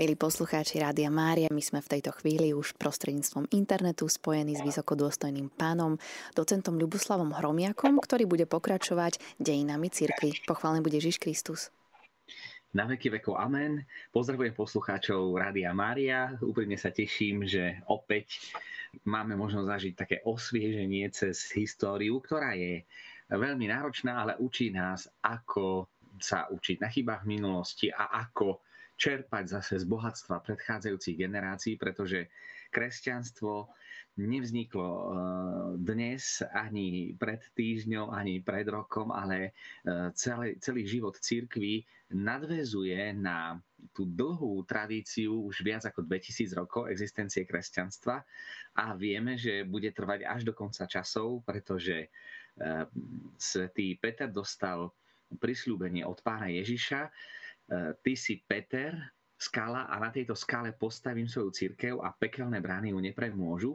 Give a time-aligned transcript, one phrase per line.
[0.00, 5.52] Milí poslucháči Rádia Mária, my sme v tejto chvíli už prostredníctvom internetu spojení s vysokodôstojným
[5.52, 6.00] pánom,
[6.32, 10.40] docentom Ľuboslavom Hromiakom, ktorý bude pokračovať dejinami cirkvi.
[10.48, 11.68] Pochválený bude Ježiš Kristus.
[12.72, 13.84] Na veky vekov amen.
[14.08, 16.32] Pozdravujem poslucháčov Rádia Mária.
[16.40, 18.40] Úprimne sa teším, že opäť
[19.04, 22.88] máme možnosť zažiť také osvieženie cez históriu, ktorá je
[23.28, 28.64] veľmi náročná, ale učí nás, ako sa učiť na chybách minulosti a ako
[29.00, 32.28] čerpať zase z bohatstva predchádzajúcich generácií, pretože
[32.68, 33.72] kresťanstvo
[34.20, 35.06] nevzniklo eh,
[35.80, 43.56] dnes, ani pred týždňom, ani pred rokom, ale eh, celý, celý život církvy nadvezuje na
[43.96, 48.20] tú dlhú tradíciu už viac ako 2000 rokov existencie kresťanstva
[48.76, 52.84] a vieme, že bude trvať až do konca časov, pretože eh,
[53.40, 54.92] svätý Peter dostal
[55.30, 57.06] prisľúbenie od pána Ježiša,
[58.02, 58.98] ty si Peter,
[59.40, 63.72] skala a na tejto skale postavím svoju církev a pekelné brány ju nepremôžu.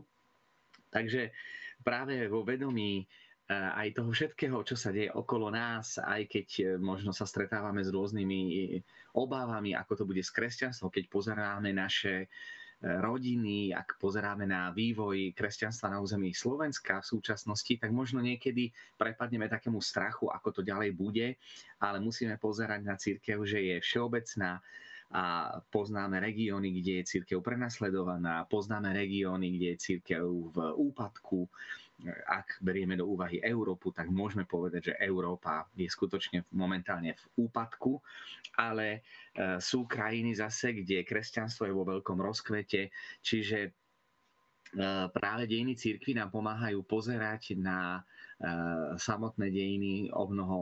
[0.93, 1.33] Takže
[1.81, 3.05] práve vo vedomí e,
[3.49, 7.89] aj toho všetkého, čo sa deje okolo nás, aj keď e, možno sa stretávame s
[7.89, 8.39] rôznymi
[9.17, 12.29] obávami, ako to bude s kresťanstvom, keď pozeráme naše
[12.83, 19.47] rodiny, ak pozeráme na vývoj kresťanstva na území Slovenska v súčasnosti, tak možno niekedy prepadneme
[19.47, 21.27] takému strachu, ako to ďalej bude,
[21.79, 24.59] ale musíme pozerať na církev, že je všeobecná
[25.15, 25.23] a
[25.69, 31.45] poznáme regióny, kde je církev prenasledovaná, poznáme regióny, kde je církev v úpadku,
[32.27, 38.03] ak berieme do úvahy Európu, tak môžeme povedať, že Európa je skutočne momentálne v úpadku,
[38.59, 38.99] ale e,
[39.57, 42.91] sú krajiny zase, kde kresťanstvo je vo veľkom rozkvete,
[43.23, 43.69] čiže e,
[45.09, 48.01] práve dejiny církvy nám pomáhajú pozerať na e,
[48.99, 50.59] samotné dejiny o mnoho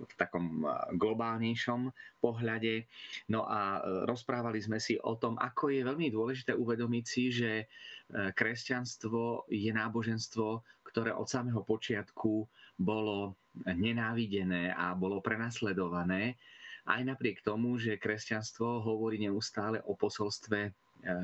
[0.00, 0.64] v takom
[0.96, 1.92] globálnejšom
[2.24, 2.88] pohľade.
[3.28, 7.68] No a rozprávali sme si o tom, ako je veľmi dôležité uvedomiť si, že
[8.10, 12.48] kresťanstvo je náboženstvo, ktoré od samého počiatku
[12.80, 13.36] bolo
[13.66, 16.40] nenávidené a bolo prenasledované,
[16.88, 20.72] aj napriek tomu, že kresťanstvo hovorí neustále o posolstve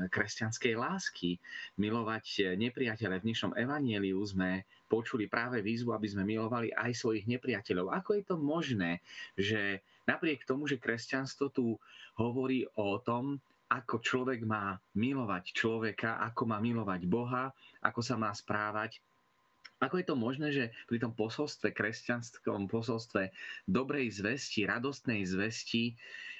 [0.09, 1.37] kresťanskej lásky.
[1.77, 3.21] Milovať nepriateľe.
[3.21, 7.91] V dnešnom evanieliu sme počuli práve výzvu, aby sme milovali aj svojich nepriateľov.
[7.91, 9.03] Ako je to možné,
[9.35, 11.75] že napriek tomu, že kresťanstvo tu
[12.17, 17.51] hovorí o tom, ako človek má milovať človeka, ako má milovať Boha,
[17.83, 19.03] ako sa má správať.
[19.77, 23.29] Ako je to možné, že pri tom posolstve, kresťanskom posolstve
[23.69, 25.93] dobrej zvesti, radostnej zvesti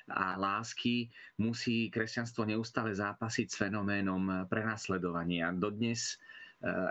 [0.07, 5.51] a lásky musí kresťanstvo neustále zápasiť s fenoménom prenasledovania.
[5.51, 6.15] Dodnes e,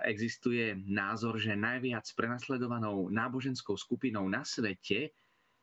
[0.04, 5.16] existuje názor, že najviac prenasledovanou náboženskou skupinou na svete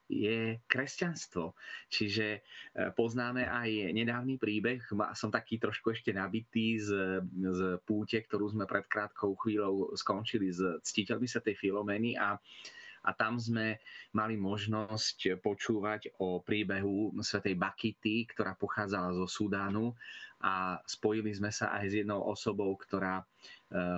[0.10, 1.54] je kresťanstvo.
[1.94, 2.40] Čiže e,
[2.98, 4.82] poznáme aj nedávny príbeh,
[5.14, 10.62] som taký trošku ešte nabitý z, z púte, ktorú sme pred krátkou chvíľou skončili s
[10.84, 12.36] ctiteľmi sa tej Filomény a
[13.04, 13.84] a tam sme
[14.16, 19.92] mali možnosť počúvať o príbehu svetej Bakity, ktorá pochádzala zo Sudánu.
[20.44, 23.26] A spojili sme sa aj s jednou osobou, ktorá e,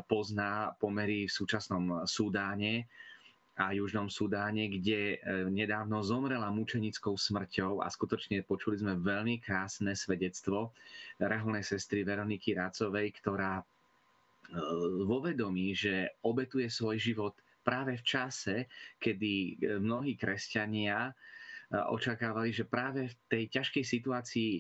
[0.06, 2.86] pozná pomery v súčasnom Sudáne
[3.56, 5.18] a Južnom Sudáne, kde e,
[5.50, 10.70] nedávno zomrela mučenickou smrťou a skutočne počuli sme veľmi krásne svedectvo
[11.18, 13.64] reholnej sestry Veroniky Rácovej, ktorá e,
[15.08, 17.34] vo vedomí, že obetuje svoj život
[17.66, 18.56] práve v čase,
[19.02, 21.10] kedy e, mnohí kresťania
[21.66, 24.52] očakávali, že práve v tej ťažkej situácii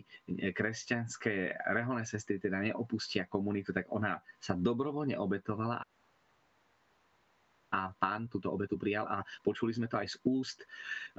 [0.57, 5.85] kresťanské reholné sestry teda neopustia komunitu, tak ona sa dobrovoľne obetovala
[7.75, 10.63] a pán túto obetu prijal a počuli sme to aj z úst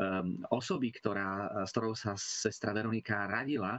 [0.01, 3.77] um, osoby, ktorá, s ktorou sa sestra Veronika radila.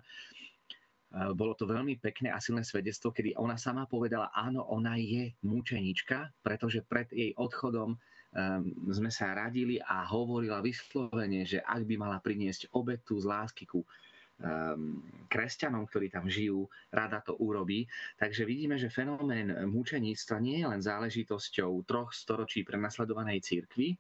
[1.07, 6.35] Bolo to veľmi pekné a silné svedectvo, kedy ona sama povedala, áno, ona je mučenička,
[6.44, 8.00] pretože pred jej odchodom um,
[8.91, 13.88] sme sa radili a hovorila vyslovene, že ak by mala priniesť obetu z lásky ku
[14.38, 15.01] Um,
[15.34, 17.89] kresťanom, ktorí tam žijú, rada to urobí.
[18.21, 23.98] Takže vidíme, že fenomén mučeníctva nie je len záležitosťou troch storočí prenasledovanej církvy,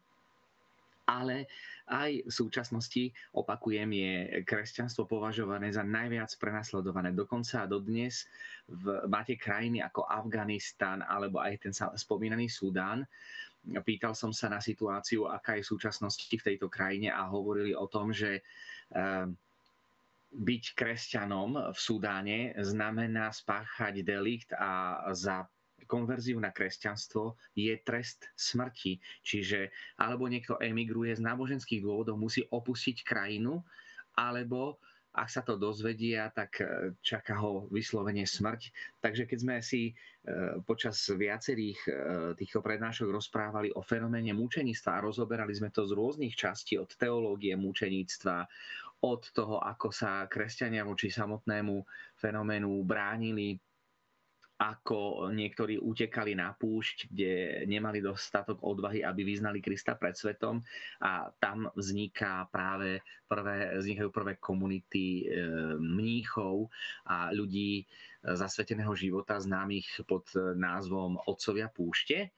[1.07, 1.47] ale
[1.87, 4.13] aj v súčasnosti, opakujem, je
[4.43, 7.15] kresťanstvo považované za najviac prenasledované.
[7.15, 8.27] Dokonca dodnes
[8.67, 13.07] v, máte krajiny ako Afganistan alebo aj ten spomínaný Sudán.
[13.87, 17.87] Pýtal som sa na situáciu, aká je v súčasnosti v tejto krajine a hovorili o
[17.87, 18.43] tom, že
[18.91, 19.31] um,
[20.27, 25.47] byť kresťanom v Sudáne znamená spáchať delikt a za
[25.85, 28.97] konverziu na kresťanstvo je trest smrti.
[29.21, 29.69] Čiže
[30.01, 33.61] alebo niekto emigruje z náboženských dôvodov, musí opustiť krajinu,
[34.17, 34.81] alebo
[35.17, 36.61] ak sa to dozvedia, tak
[37.01, 38.69] čaká ho vyslovene smrť.
[39.01, 39.97] Takže keď sme si
[40.69, 41.79] počas viacerých
[42.37, 47.57] týchto prednášok rozprávali o fenoméne mučenictva a rozoberali sme to z rôznych častí, od teológie
[47.57, 48.45] mučenictva,
[49.01, 51.81] od toho, ako sa kresťania voči samotnému
[52.21, 53.57] fenoménu bránili
[54.57, 57.33] ako niektorí utekali na púšť, kde
[57.69, 60.65] nemali dostatok odvahy, aby vyznali Krista pred svetom
[60.97, 65.45] a tam vzniká práve prvé, vznikajú prvé komunity e,
[65.77, 66.73] mníchov
[67.05, 67.85] a ľudí
[68.25, 72.33] zasveteného života známych pod názvom Otcovia púšte.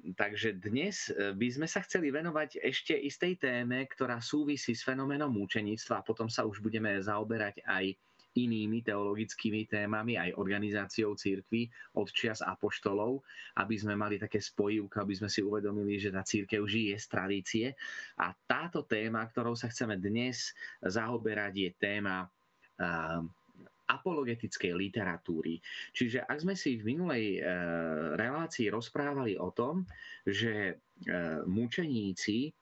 [0.00, 6.00] Takže dnes by sme sa chceli venovať ešte istej téme, ktorá súvisí s fenoménom múčenictva
[6.00, 8.00] a potom sa už budeme zaoberať aj
[8.38, 11.66] inými teologickými témami, aj organizáciou církvy
[11.98, 13.26] od čias apoštolov,
[13.58, 17.66] aby sme mali také spojivky, aby sme si uvedomili, že tá církev žije z tradície.
[18.22, 23.22] A táto téma, ktorou sa chceme dnes zaoberať, je téma uh,
[23.90, 25.58] apologetickej literatúry.
[25.90, 27.44] Čiže ak sme si v minulej uh,
[28.14, 29.82] relácii rozprávali o tom,
[30.22, 32.54] že uh, mučeníci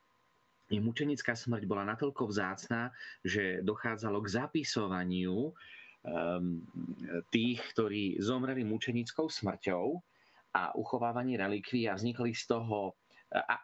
[0.77, 2.93] mučenická smrť bola natoľko vzácná,
[3.25, 6.61] že dochádzalo k zapisovaniu um,
[7.33, 9.97] tých, ktorí zomreli mučenickou smrťou
[10.53, 12.93] a uchovávaní relikví a vznikli z toho,
[13.33, 13.57] a,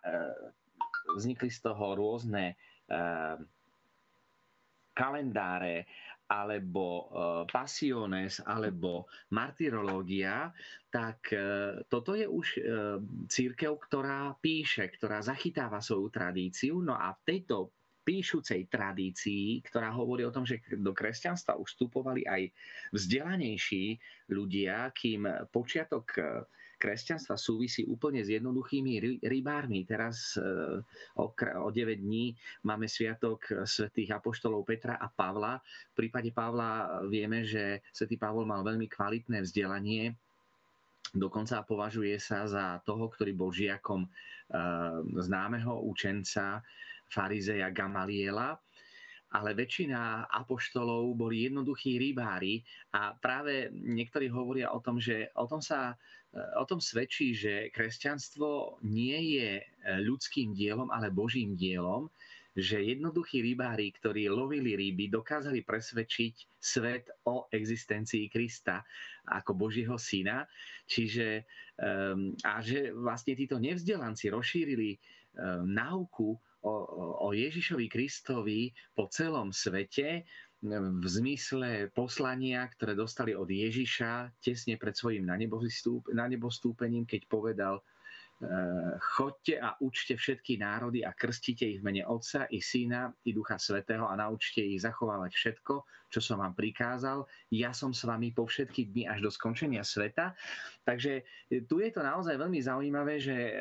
[1.13, 2.57] vznikli z toho rôzne
[2.89, 3.37] a,
[4.95, 5.85] kalendáre
[6.25, 7.05] alebo e,
[7.49, 10.49] pasiones, alebo martyrológia,
[10.89, 11.39] tak e,
[11.85, 12.61] toto je už e,
[13.29, 16.81] církev, ktorá píše, ktorá zachytáva svoju tradíciu.
[16.81, 17.73] No a v tejto
[18.05, 22.53] píšucej tradícii, ktorá hovorí o tom, že do kresťanstva už vstupovali aj
[22.93, 23.97] vzdelanejší
[24.29, 26.13] ľudia, kým počiatok
[26.85, 29.81] kresťanstva súvisí úplne s jednoduchými rybármi.
[29.89, 30.45] Teraz e,
[31.17, 35.57] o 9 dní máme sviatok svätých apoštolov Petra a Pavla.
[35.97, 40.13] V prípade Pavla vieme, že svätý Pavol mal veľmi kvalitné vzdelanie,
[41.15, 44.03] Dokonca považuje sa za toho, ktorý bol žiakom
[45.15, 46.59] známeho učenca
[47.07, 48.59] farizeja Gamaliela
[49.35, 52.63] ale väčšina apoštolov boli jednoduchí rybári
[52.95, 55.99] a práve niektorí hovoria o tom, že o tom sa
[56.35, 59.63] o tom svedčí, že kresťanstvo nie je
[60.03, 62.11] ľudským dielom, ale Božím dielom,
[62.55, 68.83] že jednoduchí rybári, ktorí lovili ryby, dokázali presvedčiť svet o existencii Krista
[69.31, 70.43] ako Božieho syna.
[70.87, 71.47] Čiže,
[71.79, 74.99] um, a že vlastne títo nevzdelanci rozšírili
[75.67, 76.73] náuku o,
[77.25, 80.25] o Ježišovi Kristovi po celom svete
[80.65, 87.85] v zmysle poslania, ktoré dostali od Ježiša tesne pred svojim na nebostúpením, keď povedal
[88.99, 93.55] chodte a učte všetky národy a krstite ich v mene Otca i Syna i Ducha
[93.55, 95.73] Svetého a naučte ich zachovávať všetko,
[96.11, 97.23] čo som vám prikázal.
[97.55, 100.35] Ja som s vami po všetky dni až do skončenia sveta.
[100.83, 103.55] Takže eh, tu je to naozaj veľmi zaujímavé, že eh,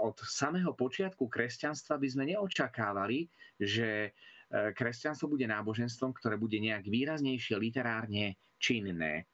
[0.00, 3.28] od samého počiatku kresťanstva by sme neočakávali,
[3.60, 4.16] že
[4.50, 9.30] kresťanstvo bude náboženstvom, ktoré bude nejak výraznejšie literárne činné.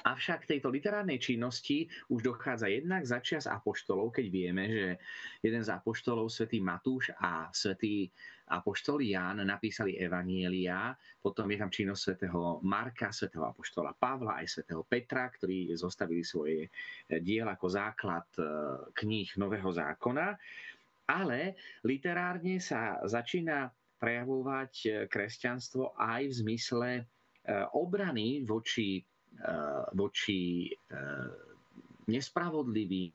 [0.00, 4.88] Avšak tejto literárnej činnosti už dochádza jednak začias apoštolov, keď vieme, že
[5.44, 8.08] jeden z apoštolov, svätý Matúš a svätý
[8.48, 14.82] apoštol Ján napísali Evanielia, potom je tam činnosť svätého Marka, svätého apoštola Pavla aj svätého
[14.82, 16.72] Petra, ktorí zostavili svoje
[17.06, 18.44] diel ako základ e,
[18.96, 20.34] kníh Nového zákona.
[21.04, 23.68] Ale literárne sa začína
[24.00, 27.02] prejavovať kresťanstvo aj v zmysle e,
[27.76, 28.98] obrany voči
[29.92, 31.28] voči eh,
[32.08, 33.12] nespravodlivým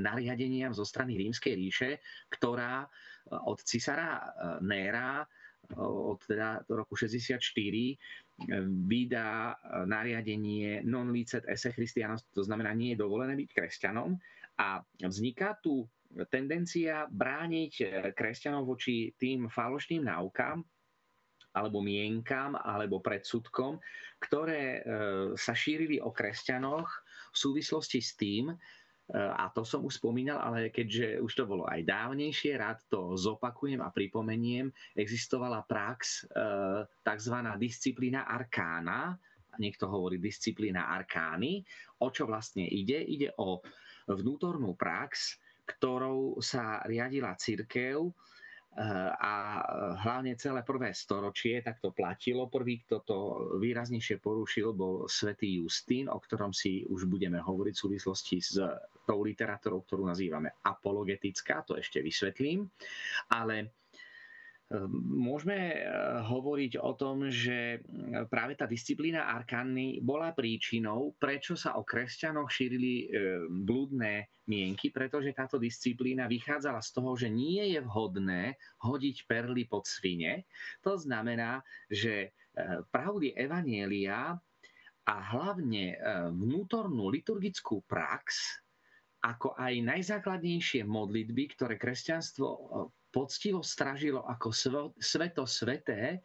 [0.00, 1.90] nariadeniam zo strany Rímskej ríše,
[2.32, 2.88] ktorá eh,
[3.34, 4.22] od cisára
[4.62, 5.26] Néra
[5.70, 7.30] od teda roku 64
[8.90, 9.54] vydá
[9.86, 14.18] nariadenie non licet esse christianos, to znamená nie je dovolené byť kresťanom.
[14.58, 15.86] A vzniká tu
[16.26, 20.64] tendencia brániť kresťanov voči tým falošným náukám,
[21.54, 23.82] alebo mienkam, alebo predsudkom,
[24.22, 24.80] ktoré e,
[25.34, 26.88] sa šírili o kresťanoch
[27.34, 28.56] v súvislosti s tým, e,
[29.16, 33.82] a to som už spomínal, ale keďže už to bolo aj dávnejšie, rád to zopakujem
[33.82, 36.44] a pripomeniem, existovala prax, e,
[37.02, 37.36] tzv.
[37.58, 39.18] disciplína arkána,
[39.58, 41.66] niekto hovorí disciplína arkány.
[42.00, 43.02] O čo vlastne ide?
[43.02, 43.58] Ide o
[44.06, 48.10] vnútornú prax, ktorou sa riadila církev
[48.70, 49.32] a
[49.98, 52.46] hlavne celé prvé storočie tak to platilo.
[52.46, 53.18] Prvý, kto to
[53.58, 58.62] výraznejšie porušil, bol svätý Justín, o ktorom si už budeme hovoriť v súvislosti s
[59.02, 62.70] tou literatúrou, ktorú nazývame apologetická, to ešte vysvetlím.
[63.34, 63.79] Ale
[65.02, 65.82] Môžeme
[66.30, 67.82] hovoriť o tom, že
[68.30, 73.10] práve tá disciplína arkány bola príčinou, prečo sa o kresťanoch šírili
[73.50, 78.54] blúdne mienky, pretože táto disciplína vychádzala z toho, že nie je vhodné
[78.86, 80.46] hodiť perly pod svine.
[80.86, 82.30] To znamená, že
[82.94, 84.38] pravdy Evanielia
[85.02, 85.98] a hlavne
[86.30, 88.54] vnútornú liturgickú prax
[89.26, 92.46] ako aj najzákladnejšie modlitby, ktoré kresťanstvo
[93.10, 94.48] poctivo stražilo ako
[94.98, 96.22] sveto sveté,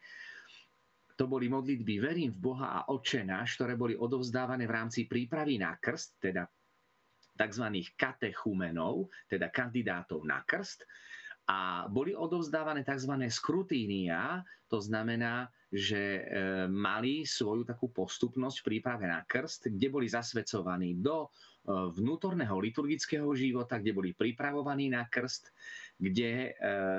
[1.16, 5.56] to boli modlitby Verím v Boha a Oče náš, ktoré boli odovzdávané v rámci prípravy
[5.58, 6.44] na krst, teda
[7.36, 7.66] tzv.
[7.96, 10.84] katechumenov, teda kandidátov na krst.
[11.46, 13.16] A boli odovzdávané tzv.
[13.32, 16.22] skrutínia, to znamená, že e,
[16.68, 21.30] mali svoju takú postupnosť v príprave na krst, kde boli zasvedcovaní do
[21.66, 25.50] vnútorného liturgického života, kde boli pripravovaní na krst,
[25.96, 26.54] kde e,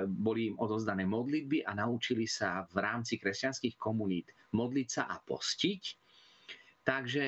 [0.09, 5.83] boli im odozdané modlitby a naučili sa v rámci kresťanských komunít modliť sa a postiť.
[6.81, 7.25] Takže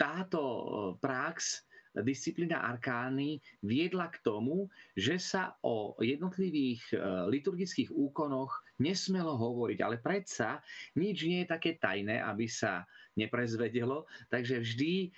[0.00, 0.64] táto e,
[0.96, 6.96] prax disciplína arkány viedla k tomu, že sa o jednotlivých e,
[7.28, 9.78] liturgických úkonoch nesmelo hovoriť.
[9.84, 10.64] Ale predsa
[10.96, 14.08] nič nie je také tajné, aby sa neprezvedelo.
[14.32, 15.12] Takže vždy,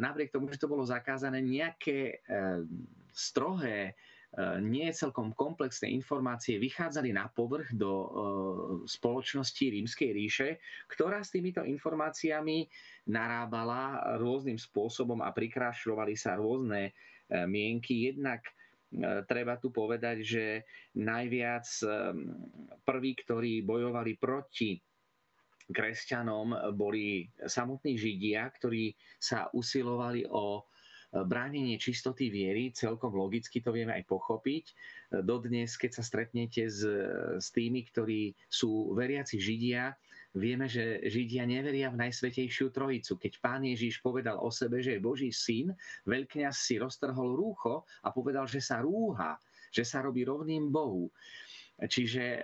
[0.00, 2.22] napriek tomu, že to bolo zakázané, nejaké
[3.12, 3.92] strohé
[4.58, 7.92] nie celkom komplexné informácie vychádzali na povrch do
[8.82, 10.48] spoločnosti Rímskej ríše,
[10.90, 12.66] ktorá s týmito informáciami
[13.14, 16.92] narábala rôznym spôsobom a prikrášľovali sa rôzne e,
[17.46, 18.10] mienky.
[18.10, 18.42] Jednak
[19.26, 20.44] treba tu povedať, že
[20.98, 21.66] najviac
[22.86, 24.78] prví, ktorí bojovali proti
[25.64, 30.62] kresťanom, boli samotní Židia, ktorí sa usilovali o
[31.22, 34.64] bránenie čistoty viery, celkom logicky to vieme aj pochopiť.
[35.22, 36.82] Dodnes, keď sa stretnete s,
[37.38, 39.94] s tými, ktorí sú veriaci Židia,
[40.34, 43.14] Vieme, že Židia neveria v Najsvetejšiu Trojicu.
[43.22, 45.70] Keď pán Ježiš povedal o sebe, že je Boží syn,
[46.10, 49.38] veľkňaz si roztrhol rúcho a povedal, že sa rúha,
[49.70, 51.06] že sa robí rovným Bohu.
[51.74, 52.40] Čiže e,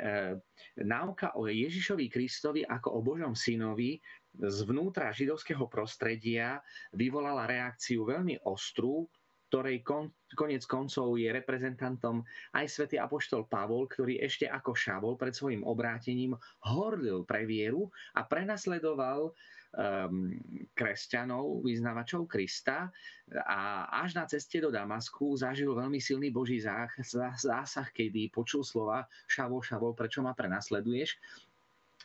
[0.86, 3.98] náuka o Ježišovi Kristovi ako o Božom synovi
[4.38, 6.62] zvnútra židovského prostredia
[6.94, 9.10] vyvolala reakciu veľmi ostrú,
[9.50, 12.22] ktorej kon, konec koncov je reprezentantom
[12.54, 18.22] aj svätý Apoštol Pavol, ktorý ešte ako Šavol pred svojim obrátením horlil pre vieru a
[18.22, 19.34] prenasledoval
[19.75, 20.30] um,
[20.70, 22.94] kresťanov, vyznavačov Krista
[23.34, 29.66] a až na ceste do Damasku zažil veľmi silný Boží zásah, kedy počul slova Šavol,
[29.66, 31.18] Šavol, prečo ma prenasleduješ?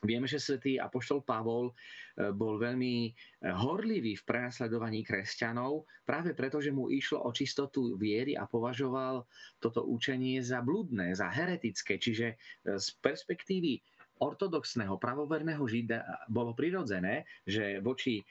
[0.03, 1.73] Vieme, že svätý Apoštol Pavol e,
[2.35, 3.11] bol veľmi e,
[3.47, 9.23] horlivý v prenasledovaní kresťanov, práve preto, že mu išlo o čistotu viery a považoval
[9.63, 11.95] toto učenie za bludné, za heretické.
[11.95, 12.35] Čiže e,
[12.75, 13.79] z perspektívy
[14.19, 18.23] ortodoxného, pravoverného žida bolo prirodzené, že voči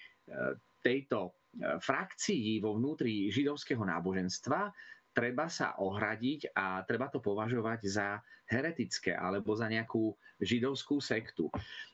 [0.81, 4.73] tejto frakcii vo vnútri židovského náboženstva
[5.15, 8.19] treba sa ohradiť a treba to považovať za
[8.51, 11.49] heretické alebo za nejakú židovskú sektu.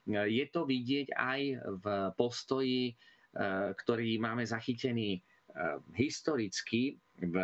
[0.08, 1.40] Je to vidieť aj
[1.78, 1.86] v
[2.16, 2.92] postoji, e,
[3.76, 5.20] ktorý máme zachytený e,
[5.94, 7.36] historicky v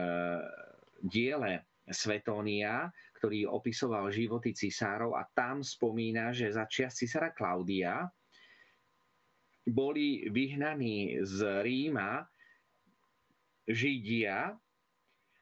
[1.04, 2.90] diele Svetónia,
[3.21, 8.11] ktorý opisoval životy cisárov a tam spomína, že za čias cisára Klaudia
[9.66, 12.26] boli vyhnaní z Ríma
[13.66, 14.54] Židia,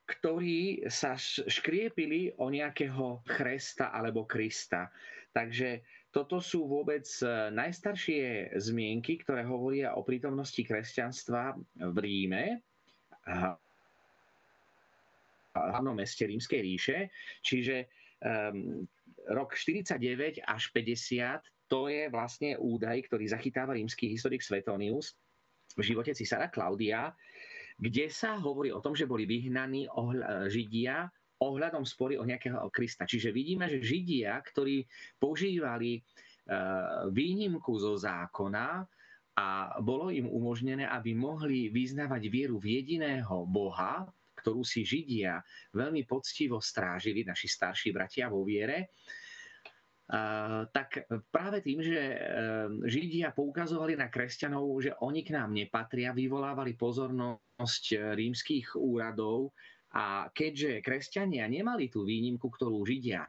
[0.05, 4.93] ktorí sa škriepili o nejakého Chresta alebo Krista.
[5.33, 5.81] Takže
[6.13, 11.59] toto sú vôbec e, najstaršie zmienky, ktoré hovoria o prítomnosti kresťanstva
[11.91, 12.63] v Ríme,
[15.55, 16.99] hlavnom meste Rímskej ríše.
[17.41, 17.89] Čiže
[18.21, 18.85] um,
[19.31, 25.17] rok 49 až 50 to je vlastne údaj, ktorý zachytáva rímsky historik Svetonius
[25.75, 27.11] v živote cisára Klaudia
[27.75, 31.11] kde sa hovorí o tom, že boli vyhnaní ohľa, Židia
[31.43, 33.05] ohľadom spory o nejakého Krista.
[33.05, 34.87] Čiže vidíme, že Židia, ktorí
[35.19, 38.87] používali uh, výnimku zo zákona
[39.35, 39.47] a
[39.83, 44.07] bolo im umožnené, aby mohli vyznávať vieru v jediného Boha,
[44.39, 45.43] ktorú si Židia
[45.75, 48.95] veľmi poctivo strážili, naši starší bratia vo viere,
[50.69, 52.17] tak práve tým, že e,
[52.85, 59.57] Židia poukazovali na kresťanov, že oni k nám nepatria, vyvolávali pozornosť e, rímskych úradov
[59.97, 63.25] a keďže kresťania nemali tú výnimku, ktorú Židia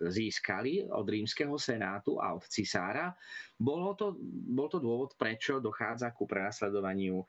[0.00, 3.12] získali od rímskeho senátu a od cisára,
[3.58, 4.16] bolo to,
[4.54, 7.26] bol to dôvod, prečo dochádza ku prenasledovaniu e,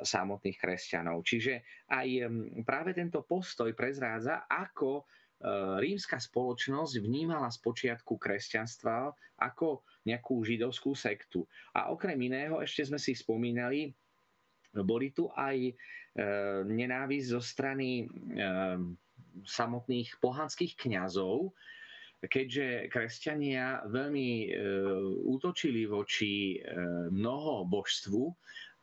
[0.00, 1.20] samotných kresťanov.
[1.20, 1.60] Čiže
[1.92, 2.08] aj
[2.64, 5.04] práve tento postoj prezrádza, ako
[5.80, 11.44] rímska spoločnosť vnímala z počiatku kresťanstva ako nejakú židovskú sektu.
[11.74, 13.92] A okrem iného, ešte sme si spomínali,
[14.74, 15.74] boli tu aj
[16.70, 18.06] nenávisť zo strany
[19.42, 21.50] samotných pohanských kňazov,
[22.24, 24.48] keďže kresťania veľmi e,
[25.28, 26.58] útočili voči e,
[27.12, 28.32] mnoho božstvu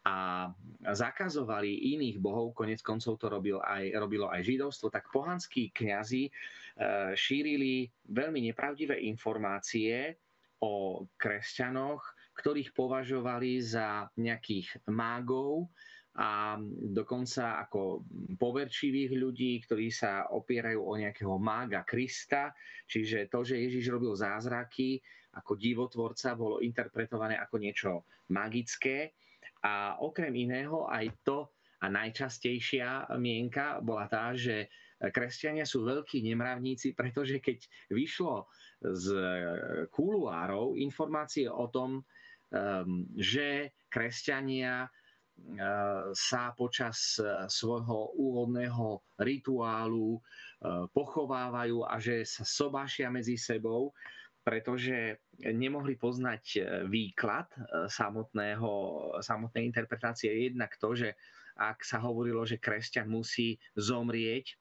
[0.01, 0.49] a
[0.81, 6.31] zakazovali iných bohov, konec koncov to robil aj, robilo aj židovstvo, tak pohanskí kňazi e,
[7.13, 10.17] šírili veľmi nepravdivé informácie
[10.65, 12.01] o kresťanoch,
[12.33, 15.69] ktorých považovali za nejakých mágov,
[16.11, 16.59] a
[16.91, 18.03] dokonca ako
[18.35, 22.51] poverčivých ľudí, ktorí sa opierajú o nejakého mága Krista,
[22.83, 24.99] čiže to, že Ježiš robil zázraky
[25.39, 27.91] ako divotvorca, bolo interpretované ako niečo
[28.35, 29.15] magické
[29.61, 31.49] a okrem iného aj to
[31.81, 34.69] a najčastejšia mienka bola tá, že
[35.01, 37.57] kresťania sú veľkí nemravníci, pretože keď
[37.89, 38.45] vyšlo
[38.85, 39.05] z
[39.89, 42.05] kuluárov informácie o tom,
[42.53, 44.85] ehm, že kresťania
[46.13, 47.17] sa počas
[47.49, 50.19] svojho úvodného rituálu e,
[50.91, 53.91] pochovávajú a že sa sobášia medzi sebou,
[54.41, 57.49] pretože nemohli poznať e, výklad
[57.89, 58.71] samotného,
[59.21, 60.33] samotnej interpretácie.
[60.49, 61.09] Jednak to, že
[61.57, 64.57] ak sa hovorilo, že kresťan musí zomrieť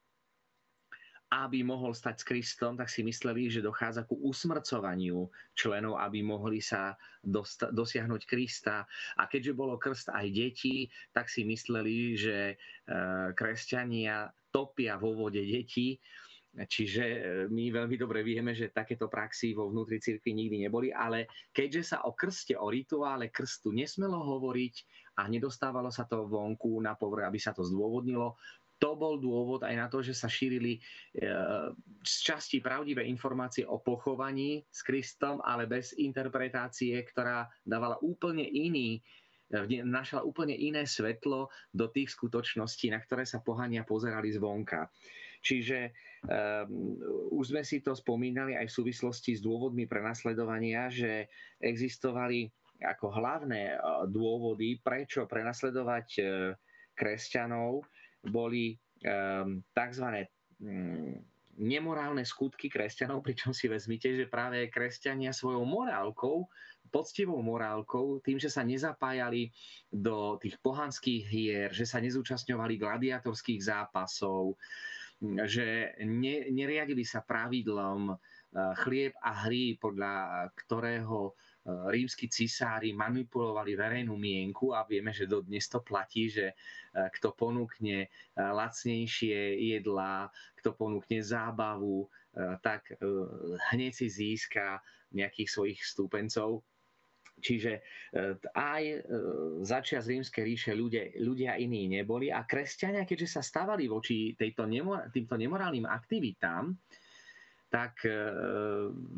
[1.30, 6.58] aby mohol stať s Kristom, tak si mysleli, že dochádza ku usmrcovaniu členov, aby mohli
[6.58, 8.82] sa dosta- dosiahnuť Krista.
[9.14, 12.54] A keďže bolo krst aj detí, tak si mysleli, že e,
[13.38, 16.02] kresťania topia vo vode detí.
[16.50, 21.30] Čiže e, my veľmi dobre vieme, že takéto praxi vo vnútri cirkvi nikdy neboli, ale
[21.54, 24.74] keďže sa o krste, o rituále krstu nesmelo hovoriť
[25.22, 28.34] a nedostávalo sa to vonku na povrch, aby sa to zdôvodnilo,
[28.80, 30.80] to bol dôvod aj na to, že sa šírili e,
[32.00, 38.98] z časti pravdivé informácie o pochovaní s Kristom, ale bez interpretácie, ktorá dávala úplne iný
[39.52, 44.88] e, našla úplne iné svetlo do tých skutočností, na ktoré sa pohania pozerali zvonka.
[45.40, 45.92] Čiže
[46.28, 47.00] um,
[47.32, 51.28] už sme si to spomínali aj v súvislosti s dôvodmi prenasledovania, že
[51.60, 52.48] existovali
[52.80, 53.76] ako hlavné
[54.08, 56.08] dôvody, prečo prenasledovať
[56.96, 57.84] kresťanov,
[58.24, 60.28] boli um, tzv.
[60.60, 61.20] Um,
[61.60, 66.48] nemorálne skutky kresťanov, pričom si vezmite, že práve kresťania svojou morálkou,
[66.88, 69.52] poctivou morálkou, tým, že sa nezapájali
[69.92, 74.56] do tých pohanských hier, že sa nezúčastňovali gladiatorských zápasov,
[75.20, 78.16] že ne, neriadili sa pravidlom
[78.82, 81.36] chlieb a hry, podľa ktorého
[81.92, 86.54] rímsky cisári manipulovali verejnú mienku a vieme, že dodnes to platí, že e,
[87.20, 92.08] kto ponúkne lacnejšie jedlá, kto ponúkne zábavu,
[92.62, 92.94] tak
[93.74, 94.78] hneď si získa
[95.10, 96.62] nejakých svojich stúpencov.
[97.38, 97.80] Čiže
[98.52, 99.06] aj
[99.62, 105.08] začiat rímskej ríše ľudia, ľudia iní neboli a kresťania, keďže sa stavali voči tejto nemor-
[105.14, 106.74] týmto nemorálnym aktivitám,
[107.70, 108.10] tak e,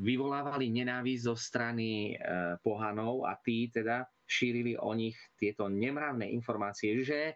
[0.05, 2.15] vyvolávali nenávisť zo strany e,
[2.61, 7.35] pohanov a tí teda šírili o nich tieto nemravné informácie, že e,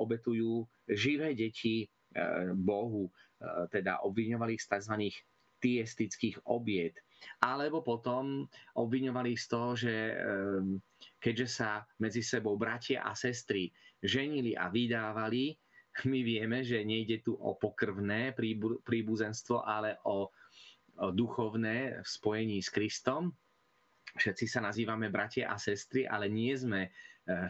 [0.00, 1.86] obetujú živé deti
[2.54, 3.10] Bohu,
[3.74, 4.94] teda obviňovali ich z tzv.
[5.58, 6.94] tiestických obiet.
[7.42, 9.94] Alebo potom obviňovali z toho, že
[11.20, 13.68] keďže sa medzi sebou bratia a sestry
[14.00, 15.56] ženili a vydávali,
[16.10, 18.34] my vieme, že nejde tu o pokrvné
[18.82, 20.30] príbuzenstvo, ale o
[20.94, 23.34] duchovné v spojení s Kristom.
[24.14, 26.90] Všetci sa nazývame bratia a sestry, ale nie sme e,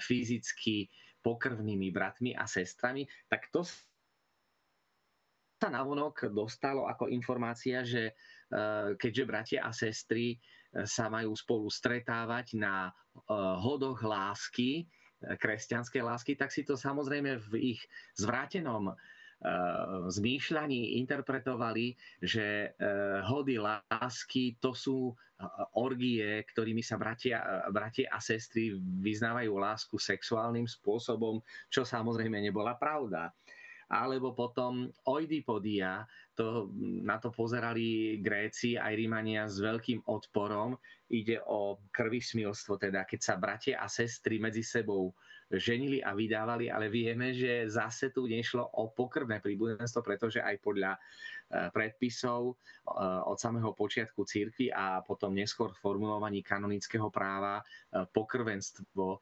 [0.01, 0.89] fyzicky
[1.21, 3.65] pokrvnými bratmi a sestrami, tak to
[5.61, 8.17] sa navonok dostalo ako informácia, že
[8.99, 10.37] keďže bratia a sestry e,
[10.87, 12.91] sa majú spolu stretávať na
[13.63, 14.91] hodoch lásky,
[15.25, 17.81] kresťanskej lásky, tak si to samozrejme v ich
[18.19, 18.93] zvrátenom
[20.09, 22.75] zmýšľaní interpretovali, že
[23.29, 25.15] hody lásky to sú
[25.79, 33.31] orgie, ktorými sa bratia, bratia a sestry vyznávajú lásku sexuálnym spôsobom, čo samozrejme nebola pravda
[33.91, 36.71] alebo potom oidipodia, to,
[37.05, 40.75] na to pozerali Gréci aj Rímania s veľkým odporom.
[41.13, 45.15] Ide o krvismilstvo, teda keď sa bratia a sestry medzi sebou
[45.53, 50.97] ženili a vydávali, ale vieme, že zase tu nešlo o pokrvné príbudenstvo, pretože aj podľa
[50.97, 51.01] e,
[51.71, 52.55] predpisov e,
[53.29, 57.65] od samého počiatku církvy a potom neskôr formulovaní kanonického práva e,
[58.09, 59.21] pokrvenstvo,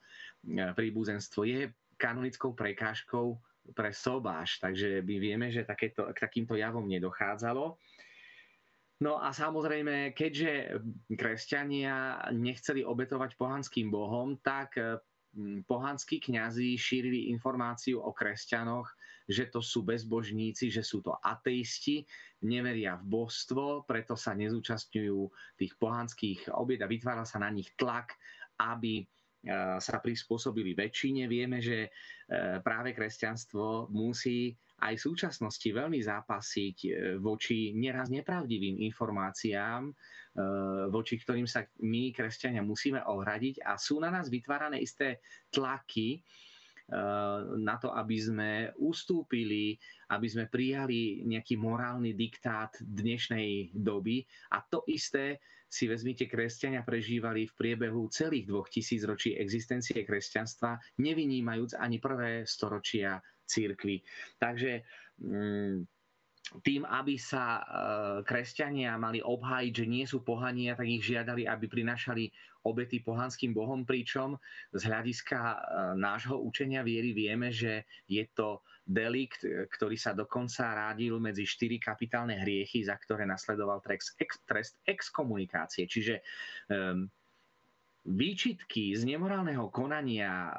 [0.78, 3.38] príbuzenstvo je kanonickou prekážkou
[3.70, 7.78] pre sobáš, takže my vieme, že takéto, k takýmto javom nedochádzalo.
[9.02, 10.78] No a samozrejme, keďže
[11.10, 14.78] kresťania nechceli obetovať pohanským bohom, tak
[15.66, 18.86] pohanskí kňazi šírili informáciu o kresťanoch,
[19.26, 22.04] že to sú bezbožníci, že sú to ateisti,
[22.44, 25.20] neveria v božstvo, preto sa nezúčastňujú
[25.56, 28.12] tých pohanských obied a vytvára sa na nich tlak,
[28.60, 29.08] aby
[29.78, 31.26] sa prispôsobili väčšine.
[31.26, 31.90] Vieme, že
[32.62, 36.90] práve kresťanstvo musí aj v súčasnosti veľmi zápasiť e,
[37.22, 39.92] voči neraz nepravdivým informáciám, e,
[40.90, 45.22] voči ktorým sa my, kresťania, musíme ohradiť a sú na nás vytvárané isté
[45.54, 46.20] tlaky, e,
[47.62, 48.50] na to, aby sme
[48.82, 49.78] ustúpili,
[50.10, 54.26] aby sme prijali nejaký morálny diktát dnešnej doby.
[54.50, 55.38] A to isté
[55.72, 62.44] si vezmite, kresťania prežívali v priebehu celých dvoch tisíc ročí existencie kresťanstva, nevynímajúc ani prvé
[62.44, 64.04] storočia církvy.
[64.36, 64.84] Takže
[65.24, 65.88] mm,
[66.60, 67.62] tým, aby sa e,
[68.28, 72.28] kresťania mali obhájiť, že nie sú pohania, tak ich žiadali, aby prinašali
[72.68, 74.36] obety pohanským bohom, pričom
[74.76, 75.56] z hľadiska e,
[75.96, 82.38] nášho učenia viery vieme, že je to delikt, ktorý sa dokonca rádil medzi štyri kapitálne
[82.42, 84.18] hriechy, za ktoré nasledoval trest,
[84.84, 85.86] exkomunikácie.
[85.86, 86.20] Čiže
[86.68, 87.06] um,
[88.02, 90.52] výčitky z nemorálneho konania eh,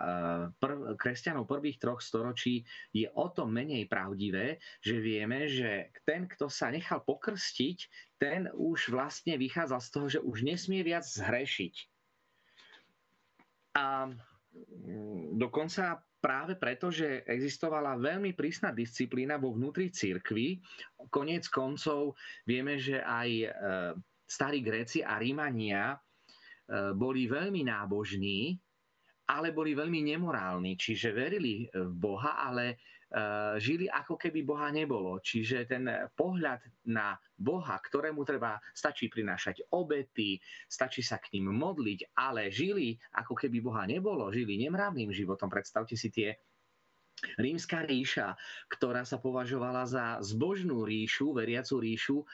[0.55, 2.63] prv, kresťanov prvých troch storočí
[2.95, 7.77] je o to menej pravdivé, že vieme, že ten, kto sa nechal pokrstiť,
[8.15, 11.75] ten už vlastne vychádzal z toho, že už nesmie viac zhrešiť.
[13.75, 14.07] A
[15.35, 20.61] dokonca práve preto, že existovala veľmi prísna disciplína vo vnútri cirkvy,
[21.11, 22.15] koniec koncov
[22.47, 23.49] vieme, že aj eh,
[24.23, 25.99] starí Gréci a Rímania
[26.63, 28.55] E, boli veľmi nábožní,
[29.27, 32.75] ale boli veľmi nemorálni, čiže verili v Boha, ale e,
[33.61, 35.21] žili ako keby Boha nebolo.
[35.21, 35.85] Čiže ten
[36.17, 42.97] pohľad na Boha, ktorému treba, stačí prinášať obety, stačí sa k ním modliť, ale žili
[43.13, 45.47] ako keby Boha nebolo, žili nemravným životom.
[45.51, 46.33] Predstavte si tie
[47.39, 48.35] Rímska ríša,
[48.69, 52.25] ktorá sa považovala za zbožnú ríšu, veriacu ríšu, e,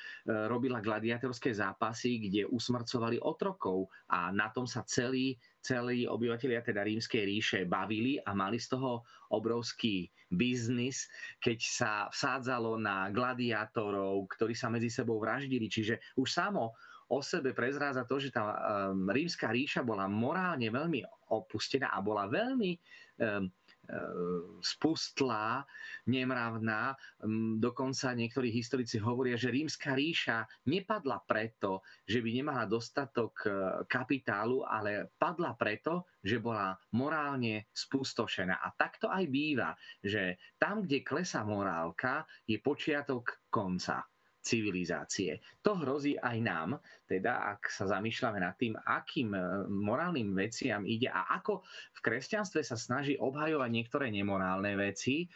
[0.49, 7.23] robila gladiatorské zápasy, kde usmrcovali otrokov a na tom sa celí, celí obyvateľia teda rímskej
[7.25, 11.09] ríše bavili a mali z toho obrovský biznis,
[11.41, 15.69] keď sa vsádzalo na gladiátorov, ktorí sa medzi sebou vraždili.
[15.69, 16.73] Čiže už samo
[17.09, 21.01] o sebe prezráza to, že tá um, rímska ríša bola morálne veľmi
[21.33, 22.77] opustená a bola veľmi
[23.19, 23.51] E,
[24.59, 25.65] spustlá,
[26.09, 26.97] nemravná.
[27.61, 33.49] Dokonca niektorí historici hovoria, že rímska ríša nepadla preto, že by nemala dostatok e,
[33.85, 38.59] kapitálu, ale padla preto, že bola morálne spustošená.
[38.59, 44.08] A takto aj býva, že tam, kde klesá morálka, je počiatok konca
[44.39, 45.43] civilizácie.
[45.61, 46.69] To hrozí aj nám,
[47.05, 51.61] teda ak sa zamýšľame nad tým, akým e, morálnym veciam ide a ako
[51.95, 55.27] v kresťanstve sa snaží obhajovať niektoré nemorálne veci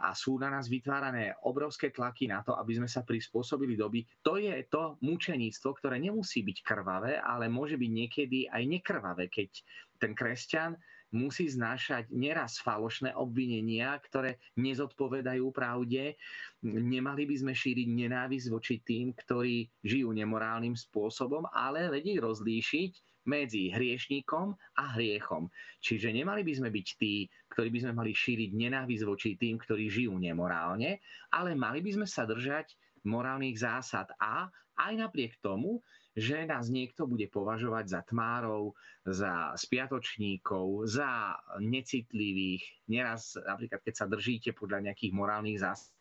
[0.00, 4.04] a sú na nás vytvárané obrovské tlaky na to, aby sme sa prispôsobili doby.
[4.24, 9.50] To je to mučeníctvo, ktoré nemusí byť krvavé, ale môže byť niekedy aj nekrvavé, keď
[9.96, 10.76] ten kresťan
[11.14, 16.18] musí znášať neraz falošné obvinenia, ktoré nezodpovedajú pravde.
[16.66, 22.92] Nemali by sme šíriť nenávisť voči tým, ktorí žijú nemorálnym spôsobom, ale vedieť rozlíšiť
[23.26, 25.50] medzi hriešníkom a hriechom.
[25.82, 29.90] Čiže nemali by sme byť tí, ktorí by sme mali šíriť nenávisť voči tým, ktorí
[29.90, 31.02] žijú nemorálne,
[31.34, 34.46] ale mali by sme sa držať morálnych zásad a
[34.78, 35.82] aj napriek tomu,
[36.16, 38.72] že nás niekto bude považovať za tmárov,
[39.04, 42.64] za spiatočníkov, za necitlivých.
[42.88, 45.92] Neraz, napríklad, keď sa držíte podľa nejakých morálnych zásad,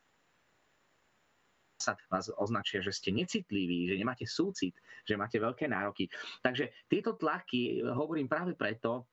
[2.07, 4.73] vás označia, že ste necitliví, že nemáte súcit,
[5.03, 6.07] že máte veľké nároky.
[6.39, 9.11] Takže tieto tlaky, hovorím práve preto,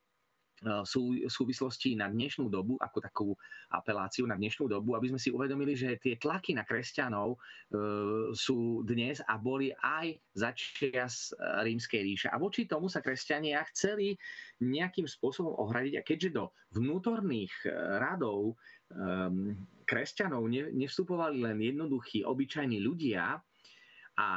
[0.86, 3.28] sú súvislosti na dnešnú dobu, ako takú
[3.74, 7.38] apeláciu na dnešnú dobu, aby sme si uvedomili, že tie tlaky na kresťanov e,
[8.32, 12.28] sú dnes a boli aj začias rímskej ríše.
[12.30, 14.14] A voči tomu sa kresťania chceli
[14.62, 16.44] nejakým spôsobom ohradiť a keďže do
[16.78, 17.52] vnútorných
[17.98, 18.54] radov
[18.94, 23.36] um, kresťanov nevstupovali len jednoduchí, obyčajní ľudia
[24.16, 24.30] a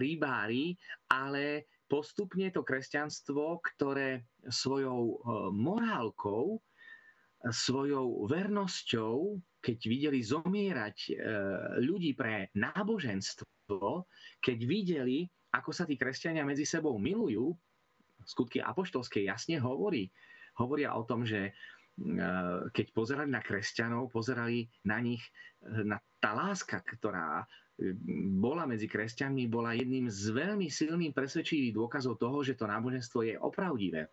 [0.00, 0.74] rybári,
[1.08, 5.14] ale postupne to kresťanstvo, ktoré svojou e,
[5.50, 6.62] morálkou,
[7.50, 11.12] svojou vernosťou, keď videli zomierať e,
[11.82, 14.06] ľudí pre náboženstvo,
[14.38, 17.50] keď videli, ako sa tí kresťania medzi sebou milujú,
[18.22, 20.14] skutky apoštolské jasne hovorí,
[20.62, 21.52] hovoria o tom, že e,
[22.70, 25.24] keď pozerali na kresťanov, pozerali na nich,
[25.66, 27.42] na tá láska, ktorá
[28.40, 33.34] bola medzi kresťanmi, bola jedným z veľmi silným presvedčivých dôkazov toho, že to náboženstvo je
[33.40, 34.12] opravdivé.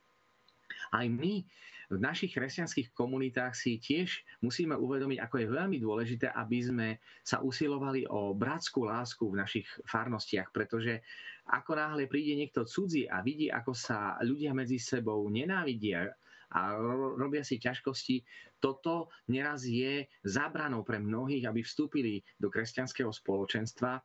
[0.95, 1.43] Aj my
[1.87, 6.87] v našich kresťanských komunitách si tiež musíme uvedomiť, ako je veľmi dôležité, aby sme
[7.23, 10.99] sa usilovali o bratskú lásku v našich farnostiach, pretože
[11.47, 16.11] ako náhle príde niekto cudzí a vidí, ako sa ľudia medzi sebou nenávidia,
[16.53, 16.79] a
[17.19, 18.23] robia si ťažkosti.
[18.57, 24.01] Toto neraz je zábranou pre mnohých, aby vstúpili do kresťanského spoločenstva,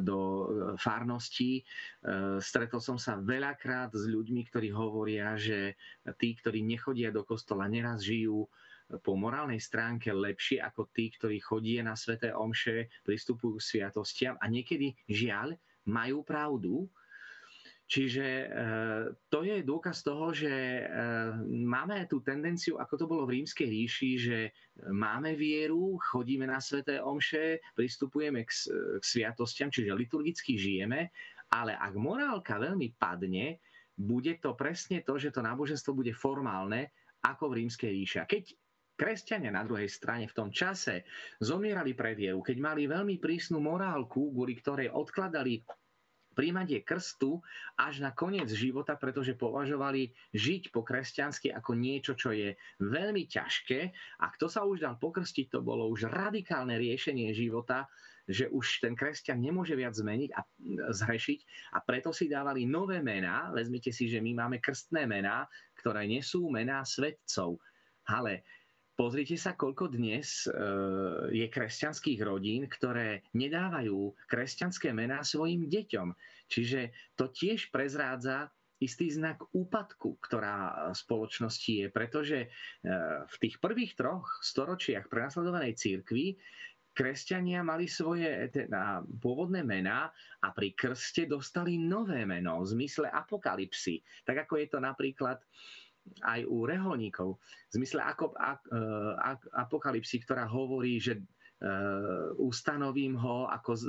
[0.00, 0.46] do e,
[0.80, 1.60] farností.
[1.60, 1.62] E,
[2.40, 5.76] stretol som sa veľakrát s ľuďmi, ktorí hovoria, že
[6.16, 8.48] tí, ktorí nechodia do kostola, neraz žijú
[9.00, 14.44] po morálnej stránke lepšie ako tí, ktorí chodia na sveté omše, pristupujú k sviatostiam a
[14.48, 15.56] niekedy žiaľ
[15.88, 16.88] majú pravdu,
[17.84, 18.46] Čiže e,
[19.28, 20.82] to je dôkaz toho, že e,
[21.68, 24.38] máme tú tendenciu, ako to bolo v rímskej ríši, že
[24.88, 31.12] máme vieru, chodíme na sveté omše, pristupujeme k, k sviatostiam, čiže liturgicky žijeme,
[31.52, 33.60] ale ak morálka veľmi padne,
[33.94, 38.16] bude to presne to, že to náboženstvo bude formálne, ako v rímskej ríši.
[38.20, 38.56] A keď
[38.94, 41.06] kresťania na druhej strane v tom čase
[41.42, 45.62] zomierali pre vieru, keď mali veľmi prísnu morálku, kvôli ktorej odkladali
[46.34, 47.40] príjmanie krstu
[47.78, 53.80] až na koniec života, pretože považovali žiť po kresťansky ako niečo, čo je veľmi ťažké.
[54.20, 57.86] A kto sa už dal pokrstiť, to bolo už radikálne riešenie života,
[58.24, 60.40] že už ten kresťan nemôže viac zmeniť a
[60.96, 61.40] zhrešiť
[61.76, 63.52] a preto si dávali nové mená.
[63.52, 65.44] Vezmite si, že my máme krstné mená,
[65.76, 67.60] ktoré nesú mená svetcov.
[68.08, 68.44] Ale
[68.94, 70.54] Pozrite sa, koľko dnes e,
[71.34, 76.14] je kresťanských rodín, ktoré nedávajú kresťanské mená svojim deťom.
[76.46, 82.48] Čiže to tiež prezrádza istý znak úpadku, ktorá v spoločnosti je, pretože e,
[83.26, 86.38] v tých prvých troch storočiach prenasledovanej církvy
[86.94, 93.98] kresťania mali svoje teda, pôvodné mená a pri krste dostali nové meno v zmysle apokalipsy.
[94.22, 95.42] Tak ako je to napríklad
[96.24, 97.40] aj u reholníkov.
[97.40, 98.80] V zmysle ako, ak, e,
[99.18, 103.82] ak, apokalipsy, ktorá hovorí, že uh, ustanovím ho ako z,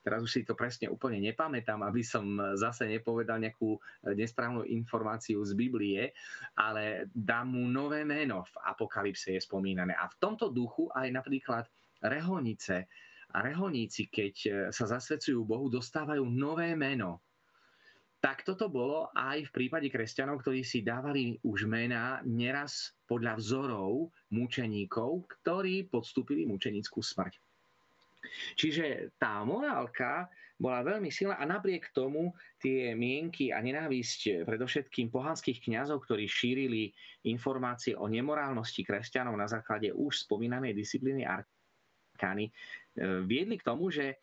[0.00, 2.24] teraz už si to presne úplne nepamätám, aby som
[2.56, 3.76] zase nepovedal nejakú
[4.16, 6.16] nesprávnu informáciu z Biblie,
[6.56, 9.92] ale dám mu nové meno v Apokalypse je spomínané.
[9.92, 11.64] A v tomto duchu aj napríklad
[12.00, 12.88] reholnice
[13.28, 14.34] a reholníci, keď
[14.72, 17.27] sa zasvedcujú Bohu, dostávajú nové meno
[18.18, 24.10] tak toto bolo aj v prípade kresťanov, ktorí si dávali už mená neraz podľa vzorov
[24.34, 27.38] mučeníkov, ktorí podstúpili mučenickú smrť.
[28.58, 30.26] Čiže tá morálka
[30.58, 36.90] bola veľmi silná a napriek tomu tie mienky a nenávisť predovšetkým pohanských kňazov, ktorí šírili
[37.30, 44.18] informácie o nemorálnosti kresťanov na základe už spomínanej disciplíny arkány, eh, viedli k tomu, že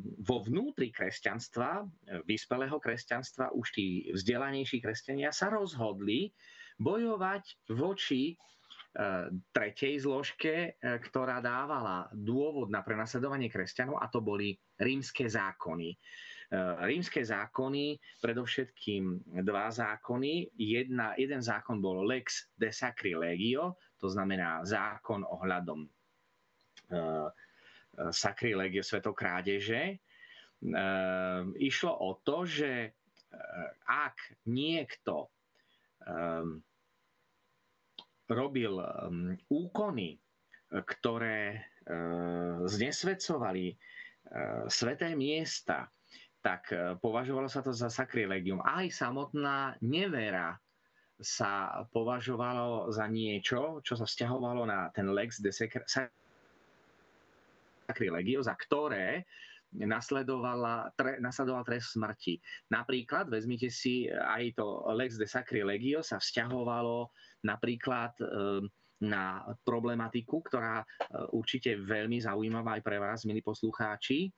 [0.00, 1.84] vo vnútri kresťanstva,
[2.24, 6.32] vyspelého kresťanstva, už tí vzdelanejší kresťania sa rozhodli
[6.80, 14.56] bojovať voči ehm, tretej zložke, e, ktorá dávala dôvod na prenasledovanie kresťanov a to boli
[14.80, 15.92] rímske zákony.
[15.92, 20.56] Ehm, rímske zákony, predovšetkým dva zákony.
[20.56, 25.84] Jedna, jeden zákon bol lex de sacrilegio, to znamená zákon ohľadom
[28.08, 30.00] sakrilegie, svetokrádeže.
[30.60, 32.92] Ehm, išlo o to, že eh,
[33.84, 34.16] ak
[34.48, 35.28] niekto
[36.08, 36.64] ehm,
[38.30, 38.78] robil
[39.50, 40.14] úkony,
[40.70, 41.66] ktoré
[42.62, 43.74] znesvedcovali
[44.70, 45.90] sveté miesta,
[46.38, 46.70] tak
[47.02, 48.62] považovalo sa to za sakrilegium.
[48.62, 50.54] Aj samotná nevera
[51.20, 55.52] sa považovalo za niečo, čo sa vzťahovalo na ten lex de
[57.90, 59.26] sacrilegio, za ktoré
[59.70, 62.42] nasledovala, tre, nasledoval trest smrti.
[62.74, 64.66] Napríklad, vezmite si, aj to
[64.98, 67.06] lex de sacrilegio sa vzťahovalo
[67.46, 68.24] napríklad e,
[69.06, 70.86] na problematiku, ktorá e,
[71.30, 74.28] určite veľmi zaujímavá aj pre vás, milí poslucháči.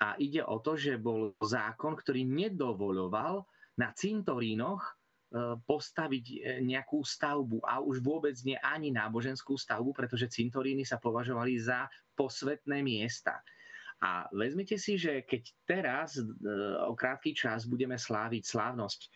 [0.00, 3.46] A ide o to, že bol zákon, ktorý nedovoloval
[3.78, 4.92] na cintorínoch e,
[5.54, 11.86] postaviť nejakú stavbu a už vôbec nie ani náboženskú stavbu, pretože cintoríny sa považovali za
[12.20, 13.40] posvetné miesta.
[14.00, 16.24] A vezmite si, že keď teraz e,
[16.84, 19.08] o krátky čas budeme sláviť slávnosť e,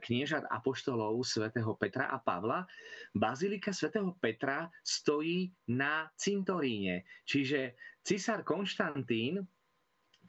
[0.00, 2.64] kniežat apoštolov svätého Petra a Pavla,
[3.12, 7.04] bazilika svätého Petra stojí na cintoríne.
[7.28, 9.44] Čiže cisár Konštantín,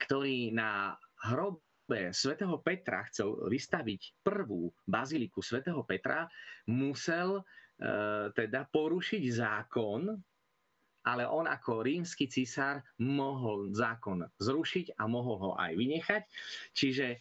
[0.04, 6.28] ktorý na hrobe svätého Petra chcel vystaviť prvú baziliku svätého Petra,
[6.68, 7.42] musel e,
[8.36, 10.12] teda porušiť zákon
[11.04, 16.22] ale on ako rímsky cisár mohol zákon zrušiť a mohol ho aj vynechať.
[16.72, 17.18] Čiže e,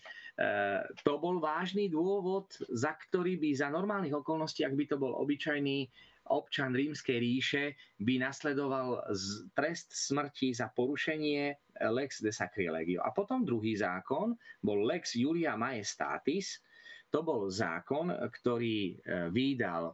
[1.04, 5.92] to bol vážny dôvod, za ktorý by za normálnych okolností, ak by to bol obyčajný
[6.32, 7.64] občan rímskej ríše,
[8.00, 9.04] by nasledoval
[9.52, 11.52] trest smrti za porušenie
[11.92, 13.04] lex de sacrilegio.
[13.04, 14.32] A potom druhý zákon
[14.64, 16.64] bol lex Julia Maestatis.
[17.12, 19.92] To bol zákon, ktorý e, vydal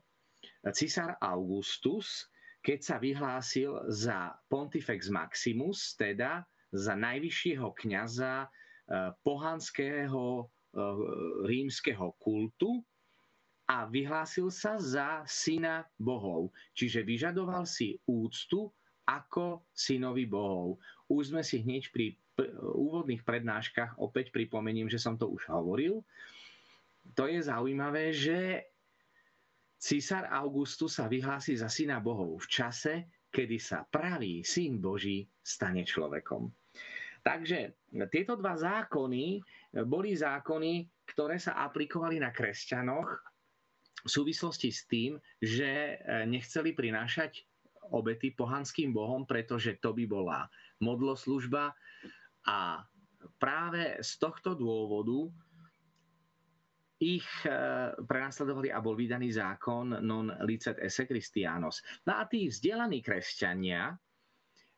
[0.72, 8.50] cisár Augustus, keď sa vyhlásil za Pontifex Maximus, teda za najvyššieho kňaza eh,
[9.24, 10.48] pohanského eh,
[11.48, 12.84] rímskeho kultu
[13.70, 16.50] a vyhlásil sa za syna bohov.
[16.74, 18.74] Čiže vyžadoval si úctu
[19.06, 20.82] ako synovi bohov.
[21.10, 22.18] Už sme si hneď pri
[22.62, 26.06] úvodných prednáškach opäť pripomeniem, že som to už hovoril.
[27.18, 28.69] To je zaujímavé, že
[29.80, 32.94] Císar Augustus sa vyhlási za syna bohov v čase,
[33.32, 36.52] kedy sa pravý syn Boží stane človekom.
[37.24, 39.40] Takže tieto dva zákony
[39.88, 43.10] boli zákony, ktoré sa aplikovali na kresťanoch
[44.04, 47.44] v súvislosti s tým, že e, nechceli prinášať
[47.92, 50.48] obety pohanským bohom, pretože to by bola
[50.80, 51.76] modloslužba
[52.48, 52.88] a
[53.36, 55.28] práve z tohto dôvodu
[57.00, 57.52] ich e,
[57.96, 61.80] prenasledovali a bol vydaný zákon non licet esse Christianos.
[62.04, 63.96] No a tí vzdelaní kresťania,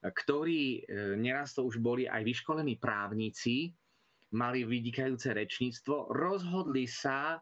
[0.06, 0.80] ktorí e,
[1.18, 3.74] neraz to už boli aj vyškolení právnici,
[4.38, 7.42] mali vynikajúce rečníctvo, rozhodli sa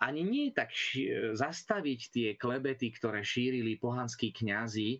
[0.00, 4.98] ani nie tak ši- zastaviť tie klebety, ktoré šírili pohanskí kňazi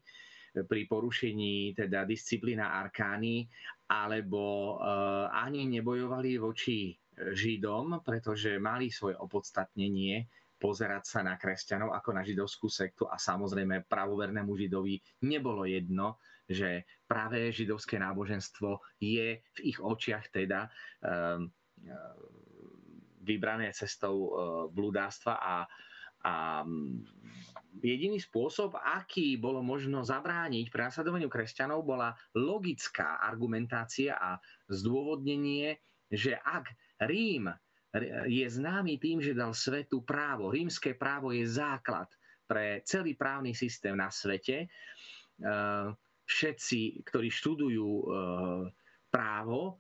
[0.67, 3.47] pri porušení teda disciplína arkány,
[3.87, 6.99] alebo uh, ani nebojovali voči
[7.35, 10.27] Židom, pretože mali svoje opodstatnenie
[10.59, 16.19] pozerať sa na kresťanov ako na židovskú sektu a samozrejme pravovernému židovi nebolo jedno,
[16.51, 21.47] že práve židovské náboženstvo je v ich očiach teda um,
[23.23, 24.31] vybrané cestou uh,
[24.73, 25.57] blúdáctva a,
[26.27, 26.35] a
[27.79, 35.79] jediný spôsob, aký bolo možno zabrániť prenasledovaniu kresťanov, bola logická argumentácia a zdôvodnenie,
[36.11, 36.69] že ak
[37.05, 37.53] Rím
[38.29, 40.53] je známy tým, že dal svetu právo.
[40.53, 42.09] Rímske právo je základ
[42.45, 44.65] pre celý právny systém na svete.
[44.65, 44.69] E,
[46.29, 48.05] všetci, ktorí študujú e,
[49.09, 49.75] právo, e,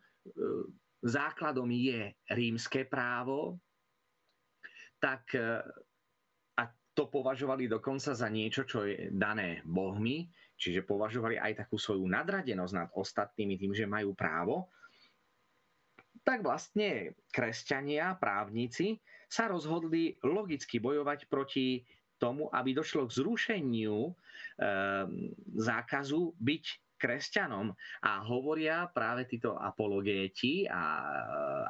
[1.04, 3.60] základom je rímske právo,
[4.98, 5.30] tak
[6.58, 10.26] a to považovali dokonca za niečo, čo je dané bohmi,
[10.58, 14.74] čiže považovali aj takú svoju nadradenosť nad ostatnými tým, že majú právo
[16.28, 19.00] tak vlastne kresťania, právnici
[19.32, 21.88] sa rozhodli logicky bojovať proti
[22.20, 24.12] tomu, aby došlo k zrušeniu e,
[25.56, 26.64] zákazu byť
[26.98, 27.72] kresťanom.
[28.04, 30.82] A hovoria práve títo apologéti, a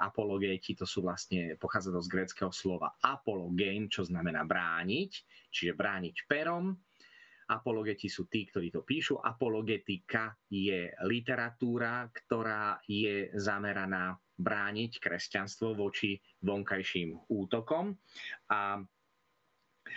[0.03, 5.11] apologéti to sú vlastne, pochádza to z greckého slova apologén, čo znamená brániť,
[5.53, 6.75] čiže brániť perom.
[7.49, 9.25] Apologeti sú tí, ktorí to píšu.
[9.25, 17.97] Apologetika je literatúra, ktorá je zameraná brániť kresťanstvo voči vonkajším útokom.
[18.53, 18.85] A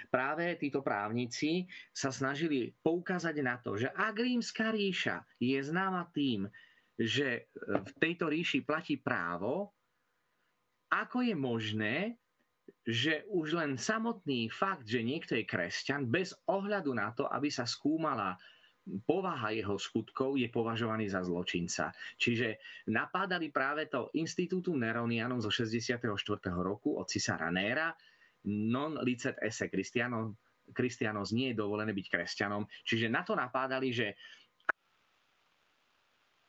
[0.07, 6.47] práve títo právnici sa snažili poukázať na to, že ak rímska ríša je známa tým,
[6.95, 9.75] že v tejto ríši platí právo,
[10.91, 11.95] ako je možné,
[12.81, 17.69] že už len samotný fakt, že niekto je kresťan, bez ohľadu na to, aby sa
[17.69, 18.37] skúmala
[19.05, 21.93] povaha jeho skutkov je považovaný za zločinca.
[22.17, 22.57] Čiže
[22.89, 26.09] napádali práve to Institútu Neronianom zo 64.
[26.57, 27.93] roku od cisára Néra
[28.49, 30.33] non licet esse Christianos,
[30.73, 32.65] Christianos nie je dovolené byť kresťanom.
[32.87, 34.17] Čiže na to napádali, že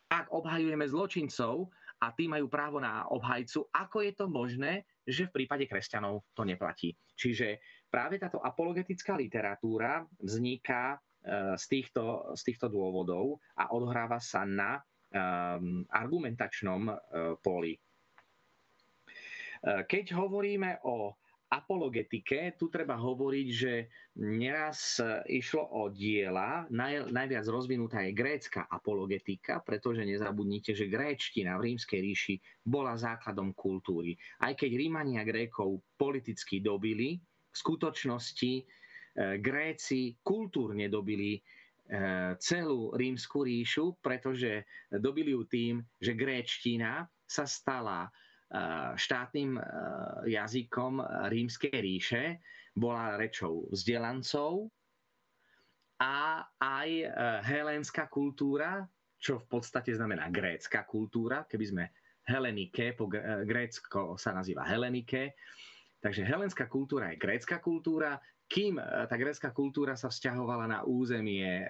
[0.08, 1.68] ak obhajujeme zločincov
[2.00, 6.42] a tí majú právo na obhajcu, ako je to možné, že v prípade kresťanov to
[6.46, 6.94] neplatí.
[7.14, 14.42] Čiže práve táto apologetická literatúra vzniká Eh, z týchto, z týchto dôvodov a odohráva sa
[14.42, 14.82] na
[15.14, 16.98] um, argumentačnom uh,
[17.38, 17.78] poli.
[19.62, 21.14] Uh, keď hovoríme o
[21.52, 23.72] apologetike, tu treba hovoriť, že
[24.24, 24.96] neraz
[25.28, 32.00] išlo o diela, naj, najviac rozvinutá je grécka apologetika, pretože nezabudnite, že gréčtina v rímskej
[32.00, 32.34] ríši
[32.64, 34.16] bola základom kultúry.
[34.40, 37.20] Aj keď Rímania Grékov politicky dobili,
[37.52, 38.64] v skutočnosti
[39.12, 41.40] E, Gréci kultúrne dobili e,
[42.40, 48.08] celú rímsku ríšu, pretože dobili ju tým, že gréčtina sa stala
[48.96, 49.56] štátnym
[50.28, 51.00] jazykom
[51.32, 52.24] rímskej ríše,
[52.76, 54.68] bola rečou vzdelancov
[56.00, 56.90] a aj
[57.44, 58.84] helénska kultúra,
[59.22, 61.84] čo v podstate znamená grécka kultúra, keby sme
[62.22, 63.10] Helenike, po
[63.46, 65.34] grécko sa nazýva Helenike,
[66.02, 68.18] takže helenská kultúra je grécka kultúra,
[68.52, 71.66] kým e, tá grécka kultúra sa vzťahovala na územie e,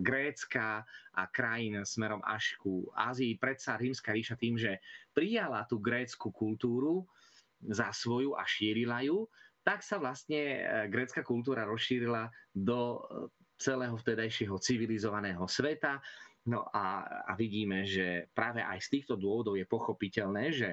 [0.00, 0.80] Grécka
[1.12, 4.80] a krajín smerom až ku Ázii, predsa rímska ríša tým, že
[5.12, 7.04] prijala tú grécku kultúru
[7.60, 9.28] za svoju a šírila ju,
[9.60, 13.04] tak sa vlastne e, grécka kultúra rozšírila do
[13.60, 16.00] celého vtedajšieho civilizovaného sveta.
[16.48, 20.68] No a, a vidíme, že práve aj z týchto dôvodov je pochopiteľné, že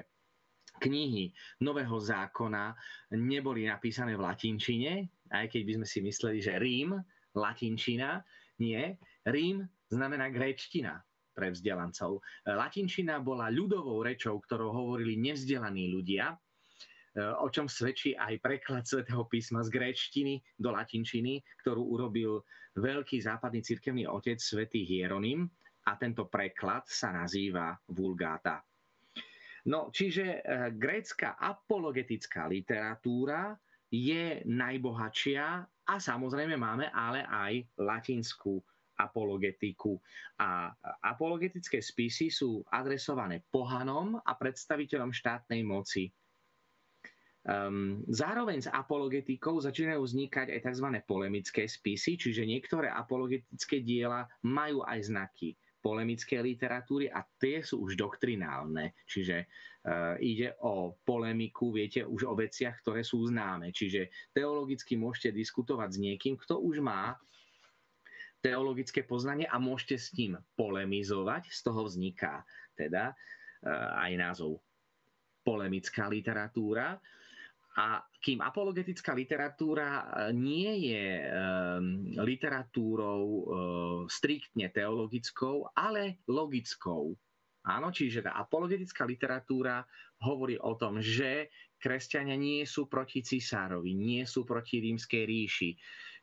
[0.78, 1.30] knihy
[1.62, 2.74] Nového zákona
[3.14, 4.92] neboli napísané v latinčine,
[5.34, 6.94] aj keď by sme si mysleli, že Rím,
[7.34, 8.22] latinčina,
[8.62, 8.94] nie.
[9.26, 11.02] Rím znamená gréčtina
[11.34, 12.22] pre vzdelancov.
[12.46, 16.38] Latinčina bola ľudovou rečou, ktorou hovorili nevzdelaní ľudia,
[17.18, 22.42] o čom svedčí aj preklad svätého písma z gréčtiny do latinčiny, ktorú urobil
[22.78, 25.46] veľký západný cirkevný otec svätý Hieronym
[25.86, 28.62] a tento preklad sa nazýva Vulgáta.
[29.64, 33.56] No, čiže eh, grécka apologetická literatúra
[33.94, 35.46] je najbohatšia
[35.86, 38.58] a samozrejme máme ale aj latinskú
[38.98, 39.98] apologetiku.
[40.38, 40.70] A
[41.02, 46.10] apologetické spisy sú adresované pohanom a predstaviteľom štátnej moci.
[47.44, 50.88] Um, zároveň s apologetikou začínajú vznikať aj tzv.
[51.04, 55.52] polemické spisy, čiže niektoré apologetické diela majú aj znaky
[55.84, 58.96] polemické literatúry a tie sú už doktrinálne.
[59.04, 63.68] Čiže uh, ide o polemiku, viete, už o veciach, ktoré sú známe.
[63.68, 67.12] Čiže teologicky môžete diskutovať s niekým, kto už má
[68.40, 71.52] teologické poznanie a môžete s ním polemizovať.
[71.52, 72.40] Z toho vzniká
[72.72, 74.64] teda uh, aj názov
[75.44, 76.96] polemická literatúra.
[77.76, 81.26] A kým apologetická literatúra e, nie je e,
[82.24, 83.42] literatúrou e,
[84.08, 87.12] striktne teologickou, ale logickou.
[87.68, 89.84] Áno, čiže tá apologetická literatúra
[90.24, 95.70] hovorí o tom, že kresťania nie sú proti cisárovi, nie sú proti rímskej ríši,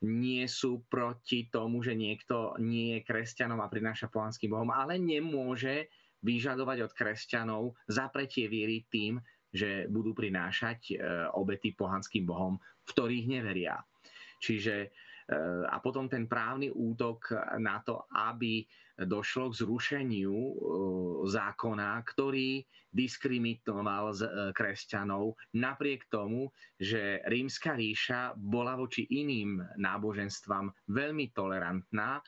[0.10, 5.89] nie sú proti tomu, že niekto nie je kresťanom a prináša pohanským bohom, ale nemôže
[6.26, 9.22] vyžadovať od kresťanov zapretie viery tým,
[9.52, 10.95] že budú prinášať e,
[11.36, 13.76] obety pohanským bohom, v ktorých neveria.
[14.39, 14.89] Čiže e,
[15.68, 18.64] a potom ten právny útok na to, aby
[18.95, 20.54] došlo k zrušeniu e,
[21.28, 24.12] zákona, ktorý diskriminoval
[24.52, 32.20] kresťanov, napriek tomu, že rímska ríša bola voči iným náboženstvám veľmi tolerantná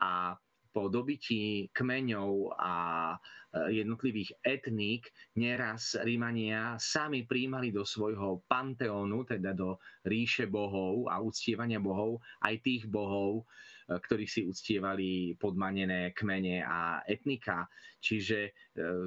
[0.00, 0.32] a
[0.76, 2.74] po dobití kmeňov a
[3.16, 5.08] e, jednotlivých etník
[5.40, 12.60] neraz Rímania sami príjmali do svojho panteónu, teda do ríše bohov a uctievania bohov, aj
[12.60, 13.48] tých bohov,
[13.88, 17.64] e, ktorých si uctievali podmanené kmene a etnika.
[17.96, 18.50] Čiže e,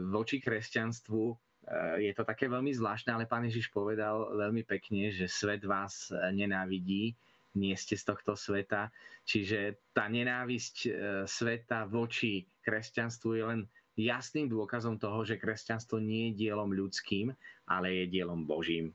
[0.09, 1.53] voči kresťanstvu
[2.01, 7.13] je to také veľmi zvláštne, ale pán Ježiš povedal veľmi pekne, že svet vás nenávidí,
[7.57, 8.93] nie ste z tohto sveta.
[9.25, 10.89] Čiže tá nenávisť e,
[11.25, 13.61] sveta voči kresťanstvu je len
[13.97, 17.33] jasným dôkazom toho, že kresťanstvo nie je dielom ľudským,
[17.67, 18.93] ale je dielom Božím.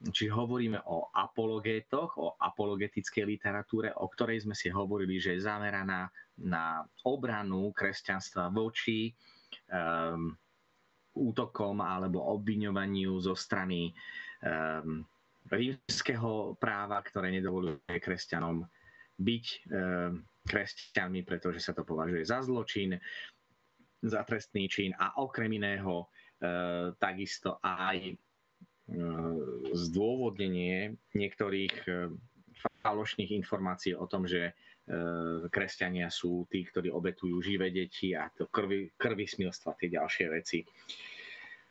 [0.00, 6.08] Čiže hovoríme o apologétoch, o apologetickej literatúre, o ktorej sme si hovorili, že je zameraná
[6.40, 9.12] na obranu kresťanstva voči
[9.68, 10.32] um,
[11.12, 13.92] útokom alebo obviňovaniu zo strany
[14.40, 15.04] um,
[15.50, 18.62] rímskeho práva, ktoré nedovoluje kresťanom
[19.20, 19.58] byť e,
[20.46, 22.96] kresťanmi, pretože sa to považuje za zločin,
[24.00, 26.06] za trestný čin a okrem iného
[26.40, 28.14] e, takisto aj e,
[29.76, 31.74] zdôvodnenie niektorých
[32.80, 34.56] falošných informácií o tom, že
[35.54, 40.66] kresťania sú tí, ktorí obetujú živé deti a to krvi smilstva, tie ďalšie veci.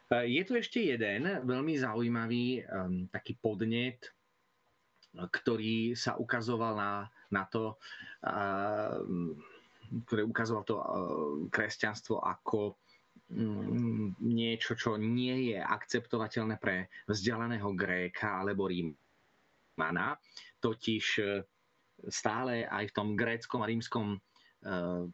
[0.10, 4.10] Eh, je tu ešte jeden veľmi zaujímavý um, taký podnet,
[5.14, 7.78] ktorý sa ukazoval na, na to,
[8.26, 8.98] uh,
[10.10, 10.86] ktoré ukazoval to uh,
[11.54, 12.74] kresťanstvo ako
[13.30, 20.18] um, niečo, čo nie je akceptovateľné pre vzdialeného Gréka alebo Rímana.
[20.58, 21.06] Totiž
[22.10, 25.06] stále aj v tom gréckom a rímskom uh,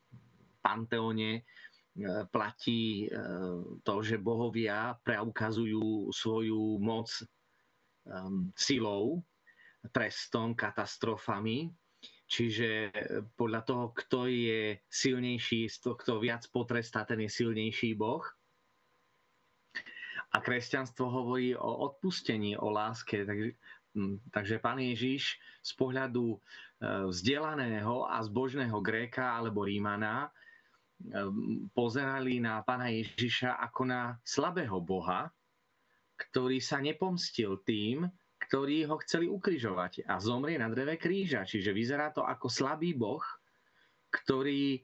[0.63, 1.43] panteóne
[2.31, 3.09] platí e,
[3.83, 7.23] to, že bohovia preukazujú svoju moc e,
[8.55, 9.23] silou,
[9.95, 11.71] trestom, katastrofami.
[12.25, 12.89] Čiže
[13.37, 18.25] podľa toho, kto je silnejší, kto viac potrestá, ten je silnejší boh.
[20.33, 23.23] A kresťanstvo hovorí o odpustení, o láske.
[23.23, 23.55] Takže
[24.27, 26.35] Takže pán Ježiš z pohľadu
[26.83, 30.27] vzdelaného a zbožného Gréka alebo Rímana
[31.75, 35.29] pozerali na pána Ježiša ako na slabého boha,
[36.15, 38.07] ktorý sa nepomstil tým,
[38.47, 41.43] ktorí ho chceli ukrižovať a zomrie na dreve kríža.
[41.43, 43.23] Čiže vyzerá to ako slabý boh,
[44.11, 44.81] ktorý e,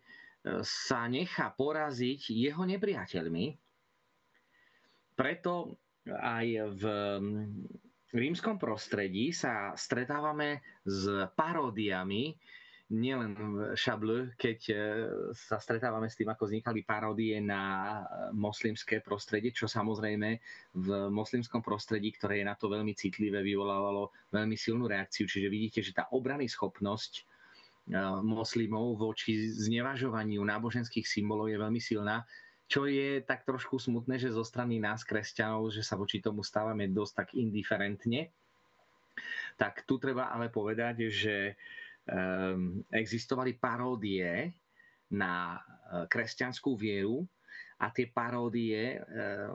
[0.66, 3.46] sa nechá poraziť jeho nepriateľmi.
[5.16, 5.78] Preto
[6.10, 6.48] aj
[6.82, 6.84] v
[8.12, 11.06] rímskom prostredí sa stretávame s
[11.38, 12.36] paródiami
[12.92, 14.76] nielen v Šable, keď e,
[15.32, 18.02] sa stretávame s tým, ako vznikali paródie na e,
[18.36, 20.30] moslimské prostredie, čo samozrejme
[20.76, 25.24] v moslimskom prostredí, ktoré je na to veľmi citlivé, vyvolávalo veľmi silnú reakciu.
[25.24, 27.22] Čiže vidíte, že tá obrany schopnosť e,
[28.22, 32.28] moslimov voči znevažovaniu náboženských symbolov je veľmi silná,
[32.68, 36.92] čo je tak trošku smutné, že zo strany nás, kresťanov, že sa voči tomu stávame
[36.92, 38.32] dosť tak indiferentne.
[39.60, 41.60] Tak tu treba ale povedať, že
[42.92, 44.52] existovali paródie
[45.12, 47.28] na eh, kresťanskú vieru
[47.84, 49.00] a tie paródie eh,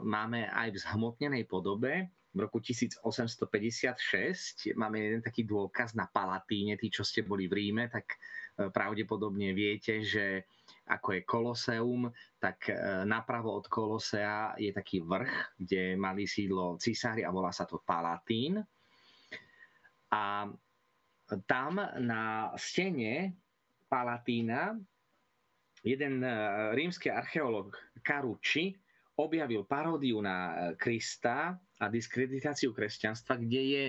[0.05, 2.13] máme aj v zhmotnenej podobe.
[2.37, 6.77] V roku 1856 máme jeden taký dôkaz na Palatíne.
[6.77, 10.45] Tí, čo ste boli v Ríme, tak eh, pravdepodobne viete, že
[10.87, 12.07] ako je Koloseum,
[12.39, 12.71] tak
[13.03, 18.63] napravo od Kolosea je taký vrch, kde mali sídlo cisári a volá sa to Palatín.
[20.11, 20.47] A
[21.47, 23.35] tam na stene
[23.87, 24.79] Palatína
[25.83, 26.31] jeden e,
[26.75, 28.75] rímsky archeológ Carucci
[29.15, 33.85] objavil paródiu na e, Krista a diskreditáciu kresťanstva, kde je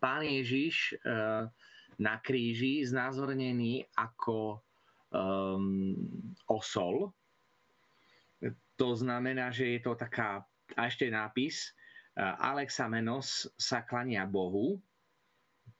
[0.00, 1.06] pán Ježiš e,
[1.98, 4.62] na kríži znázornený ako
[5.10, 5.98] um,
[6.46, 7.10] osol.
[8.78, 10.46] To znamená, že je to taká,
[10.78, 11.74] a ešte nápis,
[12.38, 14.78] Alexamenos sa klania Bohu,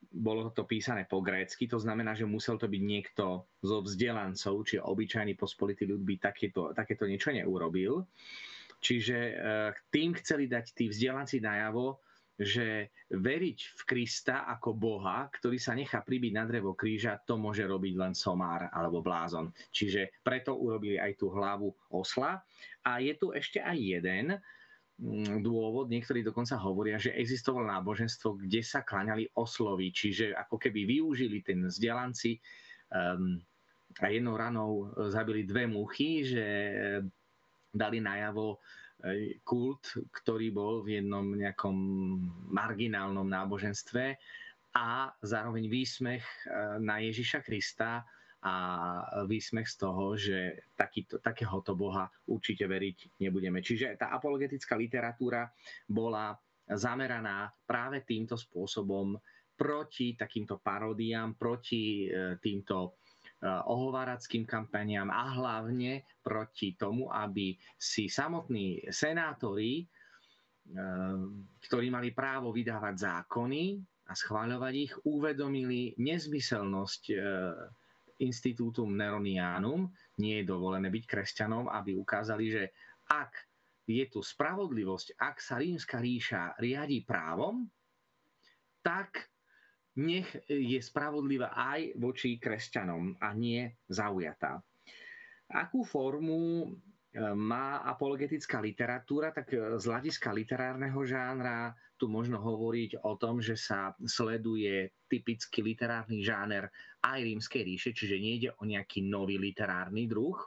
[0.08, 4.80] bolo to písané po grécky, to znamená, že musel to byť niekto zo vzdelancov, či
[4.80, 8.08] obyčajný pospolitý ľud by takéto, takéto niečo neurobil.
[8.78, 9.34] Čiže e,
[9.92, 12.00] tým chceli dať tí vzdelanci najavo,
[12.38, 17.66] že veriť v Krista ako Boha, ktorý sa nechá pribiť na drevo kríža, to môže
[17.66, 19.50] robiť len somár alebo blázon.
[19.74, 22.38] Čiže preto urobili aj tú hlavu osla.
[22.86, 24.38] A je tu ešte aj jeden,
[25.38, 31.38] dôvod, niektorí dokonca hovoria, že existovalo náboženstvo, kde sa klaňali oslovy, čiže ako keby využili
[31.46, 32.42] ten vzdelanci
[32.90, 33.38] um,
[34.02, 36.44] a jednou ranou zabili dve muchy, že
[37.72, 38.58] dali najavo e,
[39.42, 41.76] kult, ktorý bol v jednom nejakom
[42.52, 44.04] marginálnom náboženstve
[44.76, 46.38] a zároveň výsmech e,
[46.82, 48.06] na Ježiša Krista,
[48.38, 48.54] a
[49.26, 53.58] výsmech z toho, že takýto, takéhoto Boha určite veriť nebudeme.
[53.58, 55.50] Čiže tá apologetická literatúra
[55.90, 56.38] bola
[56.70, 59.18] zameraná práve týmto spôsobom
[59.58, 62.90] proti takýmto paródiám, proti e, týmto e,
[63.50, 69.84] ohovárackým kampaniám a hlavne proti tomu, aby si samotní senátori, e,
[71.66, 77.02] ktorí mali právo vydávať zákony a schváľovať ich, uvedomili nezmyselnosť
[78.18, 82.64] Institutum Neronianum, nie je dovolené byť kresťanom, aby ukázali, že
[83.08, 83.32] ak
[83.88, 87.64] je tu spravodlivosť, ak sa rímska ríša riadi právom,
[88.84, 89.32] tak
[89.98, 94.62] nech je spravodlivá aj voči kresťanom a nie zaujatá.
[95.48, 96.70] Akú formu
[97.34, 103.90] má apologetická literatúra, tak z hľadiska literárneho žánra tu možno hovoriť o tom, že sa
[104.06, 106.70] sleduje typický literárny žáner
[107.02, 110.38] aj rímskej ríše, čiže nejde o nejaký nový literárny druh,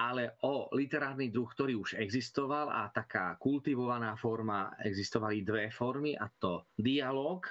[0.00, 6.24] ale o literárny druh, ktorý už existoval a taká kultivovaná forma, existovali dve formy a
[6.40, 7.44] to dialog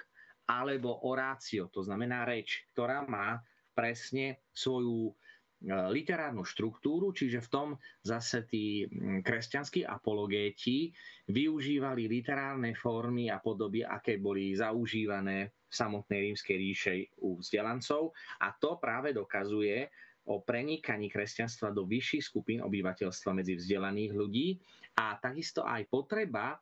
[0.49, 3.37] alebo orácio, to znamená reč, ktorá má
[3.77, 5.28] presne svoju E,
[5.67, 7.67] literárnu štruktúru, čiže v tom
[7.99, 8.87] zase tí
[9.19, 10.95] kresťanskí apologéti
[11.27, 18.15] využívali literárne formy a podoby, aké boli zaužívané v samotnej rímskej ríše u vzdelancov.
[18.39, 19.91] A to práve dokazuje
[20.31, 24.47] o prenikaní kresťanstva do vyšších skupín obyvateľstva medzi vzdelaných ľudí.
[24.95, 26.55] A takisto aj potreba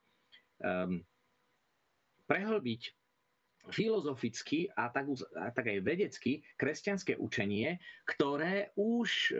[0.57, 0.97] um,
[2.25, 2.96] prehlbiť
[3.69, 9.31] filozoficky a tak, a tak aj vedecky kresťanské učenie, ktoré už e,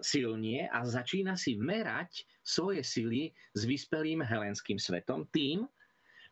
[0.00, 5.66] silnie a začína si merať svoje sily s vyspelým helenským svetom tým,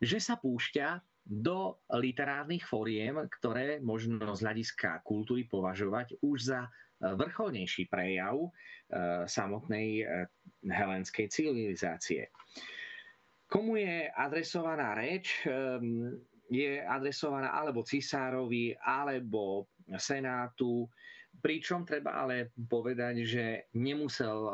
[0.01, 6.71] že sa púšťa do literárnych foriem, ktoré možno z hľadiska kultúry považovať už za e,
[7.15, 8.51] vrcholnejší prejav e,
[9.29, 10.05] samotnej e,
[10.67, 12.33] helenskej civilizácie.
[13.51, 15.43] Komu je adresovaná reč?
[16.51, 20.91] Je adresovaná alebo cisárovi, alebo senátu,
[21.39, 23.45] pričom treba ale povedať, že
[23.79, 24.51] nemusel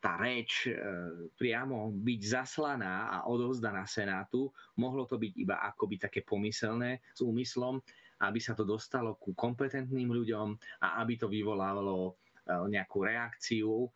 [0.00, 0.64] tá reč
[1.36, 4.48] priamo byť zaslaná a odovzdaná Senátu.
[4.78, 7.82] Mohlo to byť iba akoby také pomyselné s úmyslom,
[8.24, 10.48] aby sa to dostalo ku kompetentným ľuďom
[10.86, 12.16] a aby to vyvolávalo
[12.48, 13.90] nejakú reakciu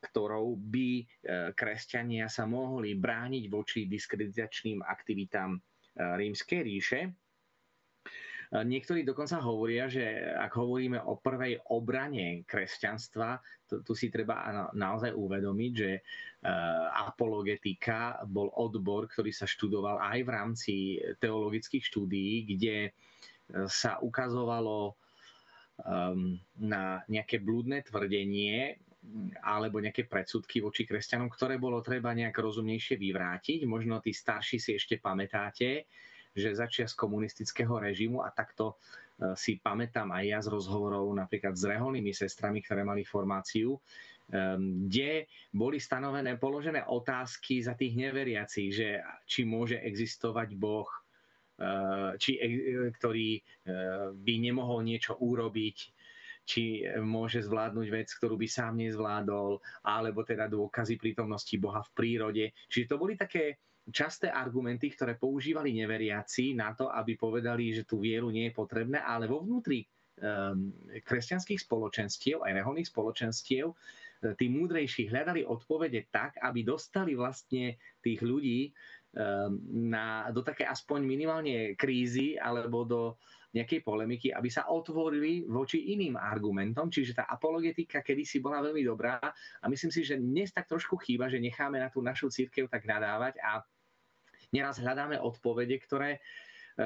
[0.00, 1.04] ktorou by e,
[1.52, 5.60] kresťania sa mohli brániť voči diskreditačným aktivitám e,
[6.00, 7.00] rímskej ríše.
[7.06, 7.10] E,
[8.64, 10.02] niektorí dokonca hovoria, že
[10.36, 13.38] ak hovoríme o prvej obrane kresťanstva,
[13.68, 16.02] to, tu si treba naozaj uvedomiť, že
[16.96, 20.74] apologetika bol odbor, ktorý sa študoval aj v rámci
[21.20, 22.96] teologických štúdií, kde
[23.68, 24.96] sa ukazovalo
[26.60, 28.80] na nejaké blúdne tvrdenie,
[29.40, 33.64] alebo nejaké predsudky voči kresťanom, ktoré bolo treba nejak rozumnejšie vyvrátiť.
[33.64, 35.88] Možno tí starší si ešte pamätáte,
[36.36, 41.58] že začia z komunistického režimu a takto e, si pamätám aj ja z rozhovorov napríklad
[41.58, 43.80] s reholnými sestrami, ktoré mali formáciu, e,
[44.86, 48.88] kde boli stanovené, položené otázky za tých neveriacich, že
[49.26, 50.98] či môže existovať Boh, e,
[52.20, 52.38] či,
[53.00, 53.42] ktorý
[54.14, 55.76] by nemohol niečo urobiť,
[56.50, 62.44] či môže zvládnuť vec, ktorú by sám nezvládol, alebo teda dôkazy prítomnosti Boha v prírode.
[62.66, 63.62] Čiže to boli také
[63.94, 68.98] časté argumenty, ktoré používali neveriaci na to, aby povedali, že tú vieru nie je potrebné,
[68.98, 70.74] ale vo vnútri um,
[71.06, 73.76] kresťanských spoločenstiev, aj reholných spoločenstiev, e,
[74.36, 79.58] tí múdrejší hľadali odpovede tak, aby dostali vlastne tých ľudí um,
[79.90, 83.02] na, do také aspoň minimálne krízy alebo do,
[83.50, 86.86] nejakej polemiky, aby sa otvorili voči iným argumentom.
[86.86, 89.18] Čiže tá apologetika kedysi bola veľmi dobrá
[89.60, 92.86] a myslím si, že dnes tak trošku chýba, že necháme na tú našu církev tak
[92.86, 93.66] nadávať a
[94.54, 96.20] neraz hľadáme odpovede, ktoré e,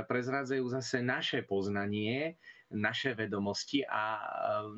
[0.05, 2.41] prezradzajú zase naše poznanie,
[2.73, 4.25] naše vedomosti a e,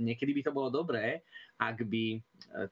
[0.03, 1.23] niekedy by to bolo dobré,
[1.63, 2.21] ak by e,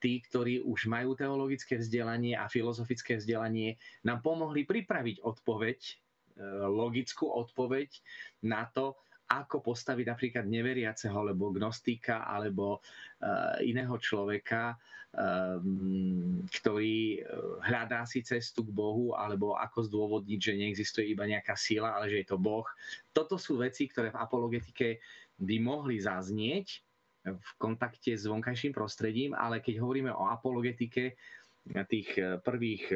[0.02, 5.80] tí, ktorí už majú teologické vzdelanie a filozofické vzdelanie, nám pomohli pripraviť odpoveď
[6.66, 7.94] logickú odpoveď
[8.42, 8.98] na to,
[9.28, 14.76] ako postaviť napríklad neveriaceho, alebo gnostika, alebo uh, iného človeka,
[15.14, 17.24] um, ktorý eh,
[17.64, 22.20] hľadá si cestu k Bohu, alebo ako zdôvodniť, že neexistuje iba nejaká sila, ale že
[22.22, 22.66] je to Boh.
[23.14, 25.00] Toto sú veci, ktoré v apologetike
[25.40, 26.84] by mohli zaznieť
[27.24, 31.16] v kontakte s vonkajším prostredím, ale keď hovoríme o apologetike
[31.88, 32.08] tých
[32.44, 32.92] prvých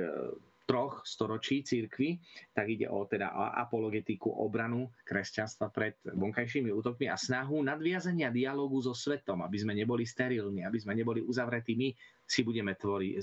[0.68, 2.20] troch storočí církvy,
[2.52, 8.92] tak ide o teda apologetiku, obranu kresťanstva pred vonkajšími útokmi a snahu nadviazania dialogu so
[8.92, 11.88] svetom, aby sme neboli sterilní, aby sme neboli uzavretí my
[12.28, 13.16] si budeme tvoriť,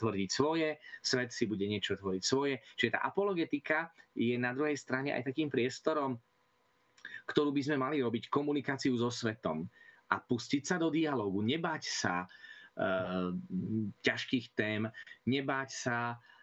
[0.00, 2.64] tvrdiť svoje, svet si bude niečo tvoriť svoje.
[2.80, 6.16] Čiže tá apologetika je na druhej strane aj takým priestorom,
[7.28, 9.68] ktorú by sme mali robiť komunikáciu so svetom
[10.08, 12.26] a pustiť sa do dialogu, nebáť sa e,
[14.00, 14.88] ťažkých tém,
[15.28, 15.96] nebáť sa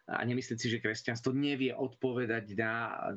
[0.04, 2.74] a nemyslieť si, že kresťanstvo nevie odpovedať na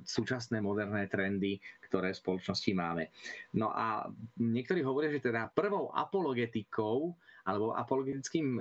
[0.07, 3.11] súčasné moderné trendy, ktoré v spoločnosti máme.
[3.59, 4.07] No a
[4.39, 7.11] niektorí hovoria, že teda prvou apologetikou
[7.47, 8.61] alebo apologetickým e,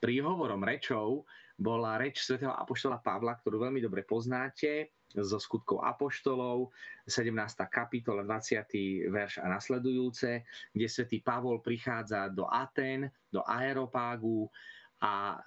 [0.00, 1.24] príhovorom, rečou
[1.56, 6.68] bola reč svätého apoštola Pavla, ktorú veľmi dobre poznáte zo skutkov apoštolov,
[7.08, 7.32] 17.
[7.72, 9.08] kapitola, 20.
[9.08, 10.44] verš a nasledujúce,
[10.76, 14.50] kde svätý Pavol prichádza do Aten, do Aeropágu,
[14.96, 15.38] a e,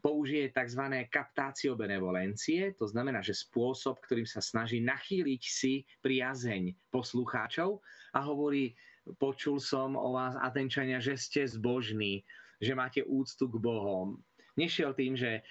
[0.00, 0.80] použije tzv.
[1.12, 7.84] kaptácio benevolencie, to znamená, že spôsob, ktorým sa snaží nachýliť si priazeň poslucháčov
[8.16, 8.72] a hovorí,
[9.20, 12.24] počul som o vás, Atenčania, že ste zbožní,
[12.56, 14.16] že máte úctu k Bohom.
[14.56, 15.42] Nešiel tým, že e,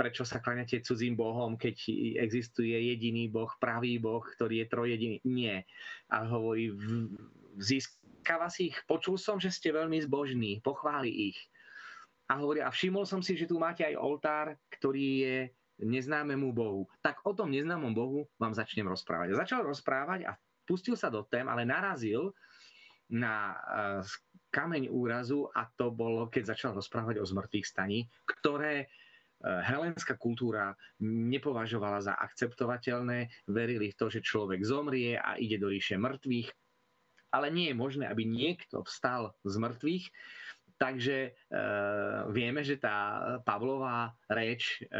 [0.00, 1.76] prečo sa kláňate cudzím Bohom, keď
[2.24, 5.16] existuje jediný Boh, pravý Boh, ktorý je trojediný.
[5.28, 5.68] Nie.
[6.08, 6.72] A hovorí,
[7.60, 8.80] získava si ich.
[8.88, 11.38] Počul som, že ste veľmi zbožní, pochváli ich
[12.26, 15.38] a hovorí, a všimol som si, že tu máte aj oltár, ktorý je
[15.78, 16.88] neznámemu Bohu.
[17.04, 19.36] Tak o tom neznámom Bohu vám začnem rozprávať.
[19.36, 20.32] Začal rozprávať a
[20.66, 22.32] pustil sa do tém, ale narazil
[23.06, 23.56] na e,
[24.50, 28.86] kameň úrazu a to bolo, keď začal rozprávať o zmrtvých staní, ktoré e,
[29.44, 30.74] helenská kultúra
[31.04, 36.50] nepovažovala za akceptovateľné, verili v to, že človek zomrie a ide do ríše mŕtvych,
[37.30, 40.04] ale nie je možné, aby niekto vstal z mŕtvych
[40.76, 41.30] Takže e,
[42.36, 44.92] vieme, že tá Pavlová reč, e,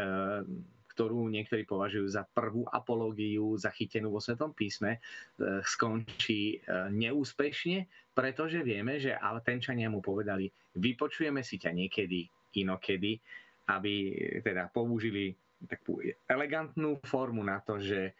[0.97, 4.99] ktorú niektorí považujú za prvú apológiu zachytenú vo Svetom písme, e,
[5.61, 12.25] skončí e, neúspešne, pretože vieme, že Altenčania mu povedali, vypočujeme si ťa niekedy,
[12.57, 13.21] inokedy,
[13.69, 13.93] aby
[14.41, 15.37] teda použili
[15.69, 18.17] takú elegantnú formu na to, že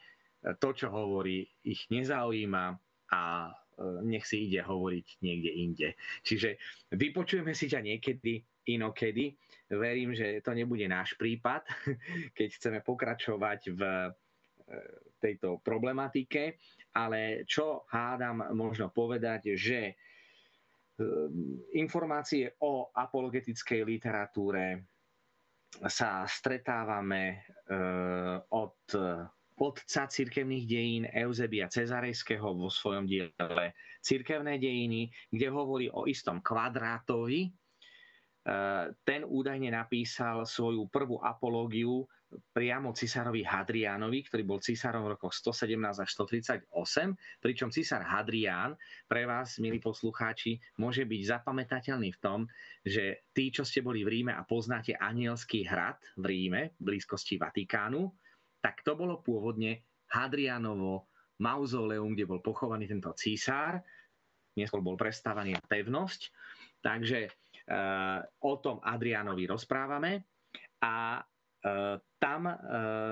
[0.61, 2.65] to, čo hovorí, ich nezaujíma
[3.09, 3.21] a
[4.01, 5.89] nech si ide hovoriť niekde inde.
[6.25, 6.57] Čiže
[6.93, 9.37] vypočujeme si ťa niekedy, inokedy.
[9.71, 11.63] Verím, že to nebude náš prípad,
[12.37, 14.09] keď chceme pokračovať v e,
[15.21, 16.59] tejto problematike,
[16.95, 19.93] ale čo hádam možno povedať, že e,
[21.79, 24.83] informácie o apologetickej literatúre
[25.67, 27.43] sa stretávame
[28.55, 28.79] od
[29.57, 33.73] otca cirkevných dejín Eusebia Cezarejského vo svojom diele
[34.05, 37.49] Cirkevné dejiny, kde hovorí o istom kvadrátovi.
[37.49, 37.51] E,
[39.01, 42.05] ten údajne napísal svoju prvú apológiu
[42.51, 48.75] priamo cisárovi Hadriánovi, ktorý bol cisárom v rokoch 117 až 138, pričom cisár Hadrián
[49.07, 52.39] pre vás, milí poslucháči, môže byť zapamätateľný v tom,
[52.83, 57.39] že tí, čo ste boli v Ríme a poznáte Anielský hrad v Ríme, v blízkosti
[57.39, 58.11] Vatikánu,
[58.61, 63.81] tak to bolo pôvodne Hadrianovo mauzoleum, kde bol pochovaný tento císár.
[64.57, 66.33] Neskôr bol prestávaný na pevnosť.
[66.81, 67.31] Takže e,
[68.41, 70.25] o tom Adrianovi rozprávame.
[70.81, 71.23] A e,
[72.17, 72.55] tam e,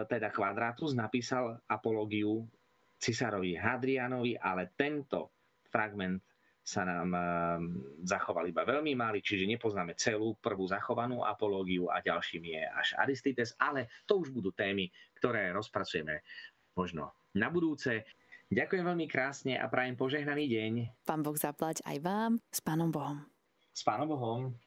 [0.09, 2.49] teda Quadratus napísal apológiu
[2.97, 5.37] cisárovi Hadrianovi, ale tento
[5.69, 6.17] fragment
[6.65, 7.21] sa nám ehm,
[8.01, 13.53] zachoval iba veľmi malý, čiže nepoznáme celú prvú zachovanú apológiu a ďalším je až Aristides,
[13.61, 14.89] ale to už budú témy,
[15.21, 16.25] ktoré rozpracujeme
[16.73, 18.09] možno na budúce.
[18.49, 20.73] Ďakujem veľmi krásne a prajem požehnaný deň.
[21.05, 23.21] Pán Boh zaplať aj vám s Pánom Bohom.
[23.69, 24.57] S Pánom Bohom.